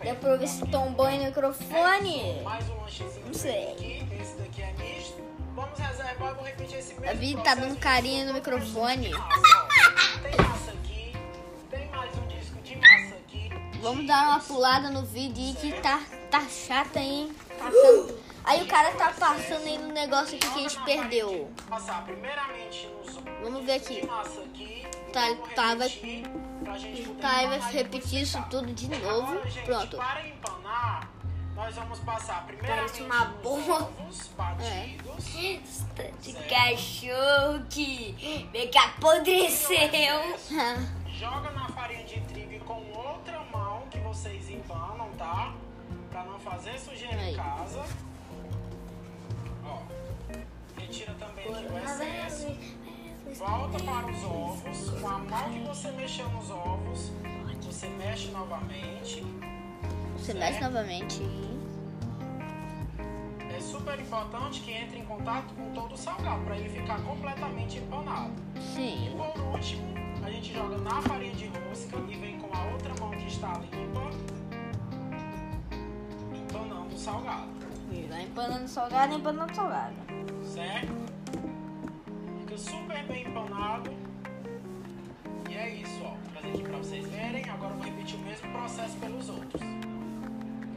Deu 0.04 0.16
pra 0.16 0.36
ver 0.36 0.48
se 0.48 0.66
tombou 0.68 1.10
no 1.12 1.24
microfone. 1.26 2.42
Mais 2.44 2.70
um 2.70 2.82
lanchezinho 2.82 3.26
Não 3.28 3.34
sei. 3.34 3.72
aqui. 3.72 4.08
Esse 4.22 4.36
daqui 4.38 4.62
é 4.62 4.74
misto. 4.74 4.99
Vamos 5.60 5.78
reservar, 5.78 6.36
vou 6.36 6.44
repetir 6.46 6.78
esse 6.80 6.94
mesmo 6.94 7.06
Davi 7.06 7.38
tá 7.44 7.54
dando 7.54 7.76
carinho 7.78 8.28
no 8.28 8.34
microfone. 8.34 9.12
Tem 10.22 10.48
massa 10.48 10.72
aqui. 10.72 11.14
Tem 11.70 11.90
mais 11.90 12.18
um 12.18 12.28
disco 12.28 12.62
de 12.62 12.76
massa 12.78 13.16
aqui. 13.16 13.50
Vamos 13.82 14.08
dar 14.08 14.28
uma 14.30 14.40
pulada 14.40 14.90
no 14.90 15.04
vídeo 15.04 15.44
aí 15.44 15.54
que 15.54 15.82
tá, 15.82 16.02
tá 16.32 16.48
chata, 16.48 17.00
hein? 17.00 17.36
Passando. 17.58 18.18
Aí 18.46 18.64
o 18.64 18.68
cara 18.68 18.92
tá 18.92 19.12
passando 19.12 19.66
aí 19.66 19.78
no 19.78 19.90
negócio 19.90 20.38
aqui 20.38 20.50
que 20.50 20.60
a 20.60 20.62
gente 20.62 20.80
perdeu. 20.84 21.52
Passar 21.68 22.06
primeiramente 22.06 22.88
nos 22.88 23.16
Vamos 23.44 23.66
ver 23.66 23.74
aqui. 23.74 24.08
Tá, 25.12 25.36
tá, 25.56 25.76
vai- 25.76 25.90
Tá, 27.20 27.48
vai 27.48 27.60
repetir 27.72 28.22
isso 28.22 28.34
fritar. 28.34 28.50
tudo 28.50 28.74
de 28.74 28.88
novo. 28.88 29.40
Pronto. 29.66 29.98
Nós 31.60 31.76
vamos 31.76 32.00
passar 32.00 32.46
primeiramente 32.46 32.86
Parece 32.90 33.04
uma 33.04 33.26
bomba. 33.44 33.74
ovos 33.84 34.30
batidos. 34.38 35.26
De 36.22 36.34
cachorro 36.48 37.66
que 37.70 38.48
meio 38.54 38.70
que 38.70 38.78
apodreceu. 38.78 39.78
Joga 41.08 41.52
na 41.52 41.68
farinha 41.68 42.06
de 42.06 42.22
trigo 42.22 42.64
com 42.64 42.82
outra 42.98 43.42
mão 43.52 43.84
que 43.92 44.00
vocês 44.00 44.50
empanam, 44.50 45.10
tá? 45.18 45.54
Pra 46.10 46.24
não 46.24 46.40
fazer 46.40 46.80
sujeira 46.80 47.18
Aí. 47.20 47.34
em 47.34 47.36
casa. 47.36 47.86
Ó. 49.66 49.80
Retira 50.78 51.14
também 51.16 51.46
aqui 51.46 51.66
o 51.66 51.78
excesso. 51.78 52.58
Volta 53.38 53.84
para 53.84 54.08
os 54.08 54.24
ovos. 54.24 55.02
Com 55.02 55.08
a 55.10 55.20
mão 55.20 55.52
que 55.52 55.60
você 55.68 55.92
mexeu 55.92 56.30
nos 56.30 56.50
ovos, 56.50 57.12
você 57.62 57.88
mexe 57.90 58.30
novamente. 58.30 59.26
Você 60.20 60.34
mexe 60.34 60.60
novamente. 60.62 61.22
É 63.56 63.60
super 63.60 64.00
importante 64.00 64.62
que 64.62 64.72
entre 64.72 65.00
em 65.00 65.06
contato 65.06 65.54
com 65.56 65.72
todo 65.72 65.94
o 65.94 65.98
salgado 65.98 66.44
para 66.46 66.58
ele 66.58 66.70
ficar 66.70 67.02
completamente 67.02 67.78
empanado. 67.78 68.32
E 68.56 68.62
Sim. 68.62 69.16
por 69.18 69.42
último, 69.42 69.94
a 70.24 70.30
gente 70.30 70.54
joga 70.54 70.78
na 70.78 71.02
farinha 71.02 71.34
de 71.34 71.48
rosca 71.48 71.98
e 72.08 72.16
vem 72.16 72.38
com 72.40 72.56
a 72.56 72.66
outra 72.72 72.94
mão 73.00 73.12
que 73.12 73.28
está 73.28 73.54
limpa, 73.54 74.10
empanando 76.34 76.96
o 76.96 76.98
salgado. 76.98 77.50
E 77.92 78.08
vai 78.08 78.22
empanando 78.24 78.68
salgado, 78.68 79.16
empanando 79.16 79.56
salgado. 79.56 79.96
certo? 80.44 80.94
Fica 82.42 82.58
super 82.58 83.04
bem 83.08 83.28
empanado. 83.28 83.92
E 85.50 85.54
é 85.56 85.70
isso, 85.76 86.00
ó. 86.04 86.10
Vou 86.10 86.32
trazer 86.34 86.50
aqui 86.50 86.64
pra 86.64 86.78
vocês 86.78 87.08
verem. 87.08 87.50
Agora 87.50 87.72
eu 87.74 87.78
vou 87.78 87.86
repetir 87.86 88.16
o 88.20 88.24
mesmo 88.24 88.52
processo 88.52 88.96
pelos 88.98 89.30
outros. 89.30 89.62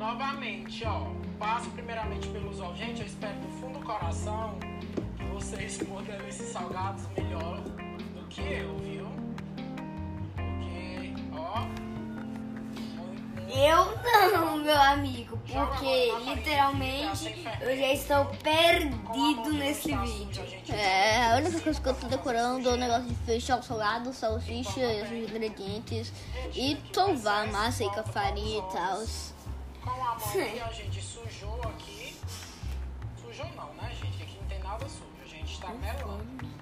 Novamente, 0.03 0.85
ó. 0.85 1.07
Passo 1.39 1.71
primeiramente 1.71 2.27
pelos 2.27 2.59
ovos. 2.59 2.77
Gente, 2.77 3.03
eu 3.03 3.07
espero 3.07 3.39
do 3.39 3.49
fundo 3.61 3.79
do 3.79 3.87
coração 3.87 4.59
que 5.17 5.25
vocês 5.27 5.81
modelem 5.87 6.27
esses 6.27 6.49
salgados 6.49 7.07
melhor 7.17 7.61
do 7.61 8.27
que 8.29 8.41
eu, 8.41 8.77
viu? 8.79 9.07
Porque, 10.35 11.15
ó. 11.33 11.93
Eu 13.49 13.97
não, 14.03 14.57
meu 14.57 14.81
amigo, 14.81 15.39
porque 15.47 16.13
literalmente 16.25 17.47
eu 17.61 17.77
já 17.77 17.93
estou 17.93 18.25
perdido 18.43 19.53
nesse 19.53 19.95
vídeo. 19.97 20.43
É, 20.69 21.33
a 21.33 21.37
única 21.37 21.61
coisa 21.61 21.81
que 21.81 21.89
eu 21.89 21.95
tô 21.95 22.09
decorando 22.09 22.69
é 22.69 22.73
o 22.73 22.77
negócio 22.77 23.05
de 23.05 23.15
fechar 23.25 23.61
o 23.61 23.63
salgado, 23.63 24.13
salsicha, 24.13 24.81
os 24.81 25.13
ingredientes 25.13 26.13
e 26.57 26.77
sovar 26.93 27.47
a 27.47 27.53
massa 27.53 27.85
aí 27.85 27.91
com 27.91 28.01
a 28.01 28.05
farinha 28.05 28.59
e 28.59 28.73
tal. 28.73 29.05
A 30.13 30.15
mão 30.15 30.29
aqui, 30.29 30.61
a 30.61 30.73
gente 30.73 31.03
sujou 31.03 31.59
aqui. 31.63 32.15
Sujou 33.19 33.47
não, 33.57 33.73
né, 33.75 33.91
gente? 33.95 34.19
Que 34.19 34.23
aqui 34.25 34.37
não 34.39 34.47
tem 34.47 34.59
nada 34.59 34.87
sujo. 34.87 35.07
A 35.25 35.27
gente 35.27 35.59
tá 35.59 35.69
melando. 35.69 36.53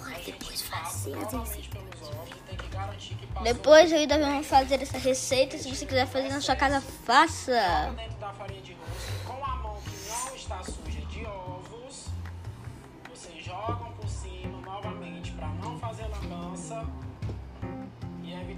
A 0.00 0.10
gente 0.10 0.30
depois 0.30 0.62
passa 0.62 1.08
as 1.08 1.32
novamente 1.32 1.68
pelos 1.70 2.02
ovos. 2.02 2.28
Tem 2.46 2.56
que 2.56 2.68
garantir 2.68 3.14
que 3.16 3.26
passou 3.26 3.42
Depois 3.42 3.92
ainda 3.92 4.16
vamos 4.20 4.46
fazer 4.46 4.80
essa 4.80 4.96
receita. 4.96 5.58
Se 5.58 5.74
você 5.74 5.84
quiser 5.84 6.06
fazer 6.06 6.28
na 6.28 6.40
sua 6.40 6.54
casa, 6.54 6.80
faça. 6.80 7.92
dentro 7.96 8.16
da 8.18 8.32
farinha 8.32 8.62
de 8.62 8.75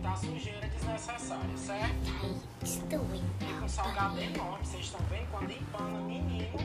evitar 0.08 0.16
sujeira 0.16 0.66
desnecessária, 0.68 1.56
certo? 1.56 2.40
Estou. 2.62 3.04
Fica 3.38 3.64
um 3.64 3.68
salgado 3.68 4.18
enorme. 4.20 4.64
Vocês 4.64 4.84
estão 4.84 5.00
vendo? 5.06 5.30
Quando 5.30 5.50
empana, 5.50 6.00
menino. 6.00 6.58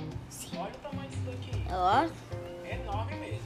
Olha 0.58 0.72
o 0.72 0.78
tamanho 0.78 1.10
disso 1.10 1.22
daqui. 1.26 1.64
Ó, 1.70 2.08
Enorme 2.68 3.16
mesmo. 3.16 3.42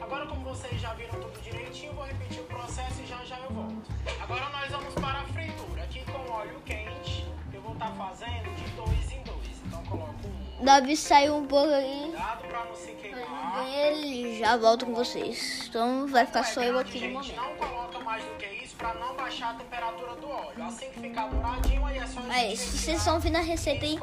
Agora, 0.00 0.26
como 0.26 0.42
vocês 0.42 0.80
já 0.80 0.92
viram 0.94 1.20
tudo 1.20 1.40
direitinho, 1.42 1.90
eu 1.92 1.94
vou 1.94 2.04
repetir 2.04 2.40
o 2.40 2.44
processo 2.44 3.02
e 3.02 3.06
já 3.06 3.24
já 3.24 3.38
eu 3.38 3.50
volto. 3.50 3.82
Agora 4.22 4.48
nós 4.50 4.70
vamos 4.70 4.94
para 4.94 5.20
a 5.20 5.24
fritura. 5.24 5.82
Aqui 5.84 6.04
com 6.04 6.30
óleo 6.32 6.60
quente, 6.64 7.26
eu 7.52 7.60
vou 7.62 7.72
estar 7.72 7.90
fazendo 7.92 8.54
de 8.54 8.70
dois 8.72 9.12
em 9.12 9.22
dois. 9.22 9.62
Então, 9.66 9.82
coloco 9.84 10.26
um. 10.26 10.64
Davi 10.64 10.96
saiu 10.96 11.36
um 11.36 11.46
pouco 11.46 11.72
aí. 11.72 12.02
Cuidado 12.10 12.48
para 12.48 12.64
não 12.64 12.74
se 12.74 12.92
queimar. 12.92 13.66
Ele 13.68 14.38
já 14.38 14.56
volto 14.56 14.86
com 14.86 14.94
vocês. 14.94 15.66
Então 15.68 16.06
vai 16.06 16.26
ficar 16.26 16.44
só 16.44 16.62
eu 16.62 16.78
aqui 16.78 17.00
no 17.08 17.22
Gente, 17.22 17.34
momento. 17.34 17.36
não 17.36 17.56
coloca 17.68 17.98
mais 18.00 18.24
do 18.24 18.30
que 18.36 18.53
para 18.84 18.94
não 18.96 19.16
baixar 19.16 19.52
a 19.52 19.54
temperatura 19.54 20.14
do 20.16 20.28
óleo. 20.28 20.62
Assim 20.62 20.90
que 20.90 21.00
ficar 21.00 21.28
douradinho, 21.28 21.86
aí 21.86 21.96
é 21.96 22.06
só 22.06 22.20
a 22.20 22.32
gente 22.34 22.56
se 22.58 22.78
vocês 22.78 22.98
estão 22.98 23.18
vendo 23.18 23.36
a 23.36 23.40
receita 23.40 23.86
aí, 23.86 23.98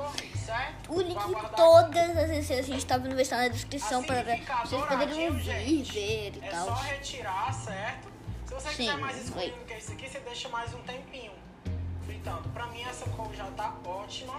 o 0.89 1.01
link 1.01 1.23
de 1.23 1.55
todas 1.55 2.17
as 2.17 2.29
receitas 2.31 2.65
que 2.65 2.71
a 2.71 2.73
gente 2.73 2.85
tá 2.87 2.97
vendo 2.97 3.13
vai 3.13 3.21
estar 3.21 3.37
na 3.37 3.47
descrição 3.49 3.99
Assim 3.99 4.07
para 4.07 4.23
vocês 4.65 4.85
poderem 4.85 5.27
ouvir, 5.27 5.83
ver 5.83 6.35
e 6.35 6.39
É 6.41 6.49
tal. 6.49 6.65
só 6.65 6.73
retirar, 6.73 7.53
certo? 7.53 8.11
Se 8.47 8.53
você 8.55 8.69
Sim, 8.69 8.75
quiser 8.77 8.97
mais 8.97 9.23
escurinho 9.23 9.53
que 9.67 9.73
isso 9.75 9.91
aqui, 9.91 10.09
você 10.09 10.19
deixa 10.21 10.49
mais 10.49 10.73
um 10.73 10.81
tempinho 10.81 11.31
fritando. 12.03 12.49
Pra 12.49 12.65
mim 12.67 12.81
essa 12.81 13.07
cor 13.11 13.31
já 13.35 13.45
tá 13.51 13.75
ótima, 13.85 14.33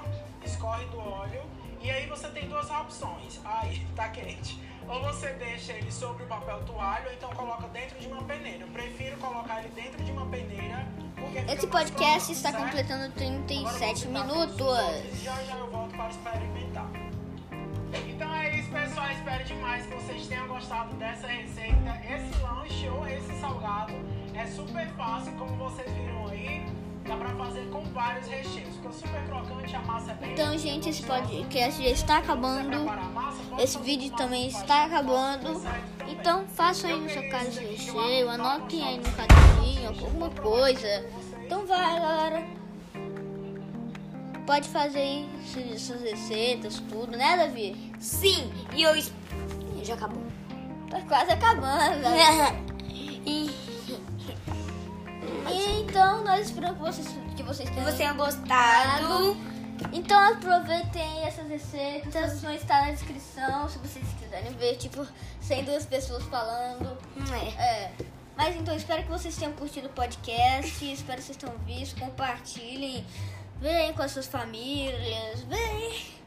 escorre 0.45 0.85
do 0.87 0.99
óleo. 0.99 1.43
E 1.81 1.89
aí 1.89 2.07
você 2.09 2.29
tem 2.29 2.49
duas 2.49 2.69
opções. 2.69 3.41
Aí, 3.45 3.87
tá 3.95 4.09
quente. 4.09 4.61
Ou 4.89 5.03
você 5.03 5.29
deixa 5.35 5.73
ele 5.73 5.91
sobre 5.91 6.25
o 6.25 6.27
papel 6.27 6.63
toalha, 6.65 7.07
ou 7.07 7.13
então 7.13 7.31
coloca 7.31 7.69
dentro 7.69 7.99
de 7.99 8.07
uma 8.09 8.23
peneira. 8.25 8.65
Eu 8.65 8.69
prefiro 8.69 9.17
colocar 9.19 9.61
ele 9.61 9.71
dentro 9.75 10.03
de 10.03 10.13
uma 10.13 10.27
peneira. 10.27 10.87
Esse 11.49 11.67
podcast 11.67 12.33
está 12.33 12.51
certo? 12.51 12.65
completando 12.65 13.05
Agora 13.05 13.13
37 13.17 14.07
eu 14.07 14.13
vou 14.13 14.23
fritar 14.23 14.27
todos 14.27 14.55
os 14.55 14.61
outros 14.61 14.95
minutos. 14.95 15.21
e 15.21 15.25
Já 15.25 15.45
já 15.45 15.57
eu 15.57 15.71
volto 15.71 15.97
para 15.97 16.09
experimentar. 16.11 16.91
Então 18.09 18.35
é 18.35 18.59
isso, 18.59 18.71
pessoal. 18.71 19.11
Espero 19.11 19.45
demais 19.45 19.87
que 19.87 19.95
vocês 19.95 20.27
tenham 20.27 20.49
gostado 20.49 20.95
dessa 20.97 21.27
receita. 21.27 22.01
Esse 22.09 22.43
lanche 22.43 22.89
ou 22.89 23.07
esse 23.09 23.41
salgado 23.41 23.93
é 24.35 24.47
super 24.47 24.87
fácil, 24.91 25.33
como 25.33 25.57
vocês 25.57 25.91
viram 25.93 26.29
aí. 26.29 26.67
Dá 27.07 27.17
pra 27.17 27.31
fazer 27.31 27.69
com 27.71 27.83
vários 27.87 28.29
recheios. 28.29 28.77
Ficou 28.77 28.93
super 28.93 29.25
crocante, 29.27 29.75
a 29.75 29.81
massa 29.81 30.13
é 30.13 30.15
bem 30.15 30.33
Então, 30.33 30.57
gente, 30.57 30.89
esse 30.89 31.03
podcast 31.03 31.83
já 31.83 31.91
está 31.91 32.19
acabando. 32.19 32.87
Esse 33.59 33.79
vídeo 33.79 34.11
também 34.17 34.47
está 34.47 34.85
acabando. 34.85 35.61
Então, 36.09 36.47
façam 36.49 36.91
aí 36.91 37.01
no 37.01 37.11
seu 37.11 37.29
caso 37.29 37.49
esse 37.49 37.65
recheio, 37.65 38.29
anotem 38.29 38.83
aí 38.83 38.99
no 38.99 39.13
caderninho, 39.13 39.89
alguma 39.89 40.31
coisa. 40.31 41.05
Então, 41.45 41.67
vai, 41.67 41.99
galera. 41.99 42.47
Pode 44.47 44.69
fazer 44.69 44.99
aí 44.99 45.29
essas 45.73 46.03
receitas, 46.03 46.81
tudo, 46.89 47.17
né, 47.17 47.37
Davi? 47.37 47.93
Sim, 47.99 48.53
e 48.75 48.83
eu. 48.83 48.95
Já 49.83 49.95
acabou. 49.95 50.23
Tá 50.91 51.01
quase 51.03 51.33
acabando, 51.33 52.03
galera. 52.03 52.55
e 53.27 53.72
E 55.53 55.83
então, 55.83 56.25
nós 56.25 56.47
esperamos 56.47 56.79
que 56.79 56.85
vocês, 56.85 57.09
que 57.37 57.43
vocês 57.43 57.97
tenham 57.97 58.17
gostado. 58.17 59.37
Então 59.93 60.19
aproveitem 60.19 61.25
essas 61.25 61.49
receitas, 61.49 62.41
vão 62.41 62.53
estar 62.55 62.87
na 62.87 62.93
descrição 62.93 63.69
se 63.69 63.79
vocês 63.79 64.07
quiserem 64.21 64.53
ver, 64.53 64.77
tipo, 64.77 65.07
sem 65.41 65.65
duas 65.65 65.85
pessoas 65.85 66.23
falando. 66.25 66.97
É. 67.33 67.63
É. 67.63 67.93
Mas 68.37 68.57
então 68.57 68.75
espero 68.75 69.03
que 69.03 69.09
vocês 69.09 69.37
tenham 69.37 69.53
curtido 69.53 69.89
o 69.89 69.91
podcast, 69.91 70.93
espero 70.93 71.19
que 71.19 71.25
vocês 71.25 71.37
tenham 71.37 71.57
visto, 71.59 71.99
compartilhem, 72.01 73.05
venham 73.61 73.93
com 73.93 74.03
as 74.03 74.13
suas 74.13 74.27
famílias, 74.27 75.43
vem. 75.43 76.23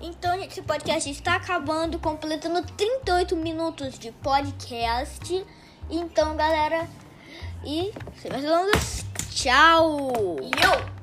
Então, 0.00 0.38
gente, 0.38 0.52
esse 0.52 0.62
podcast 0.62 1.08
está 1.10 1.36
acabando, 1.36 1.98
completando 1.98 2.62
38 2.62 3.36
minutos 3.36 3.98
de 3.98 4.12
podcast. 4.12 5.44
Então, 5.90 6.36
galera, 6.36 6.88
e 7.66 7.92
sem 8.20 8.30
mais 8.30 8.42
delongas, 8.42 9.04
tchau! 9.30 10.36
Eu. 10.40 10.93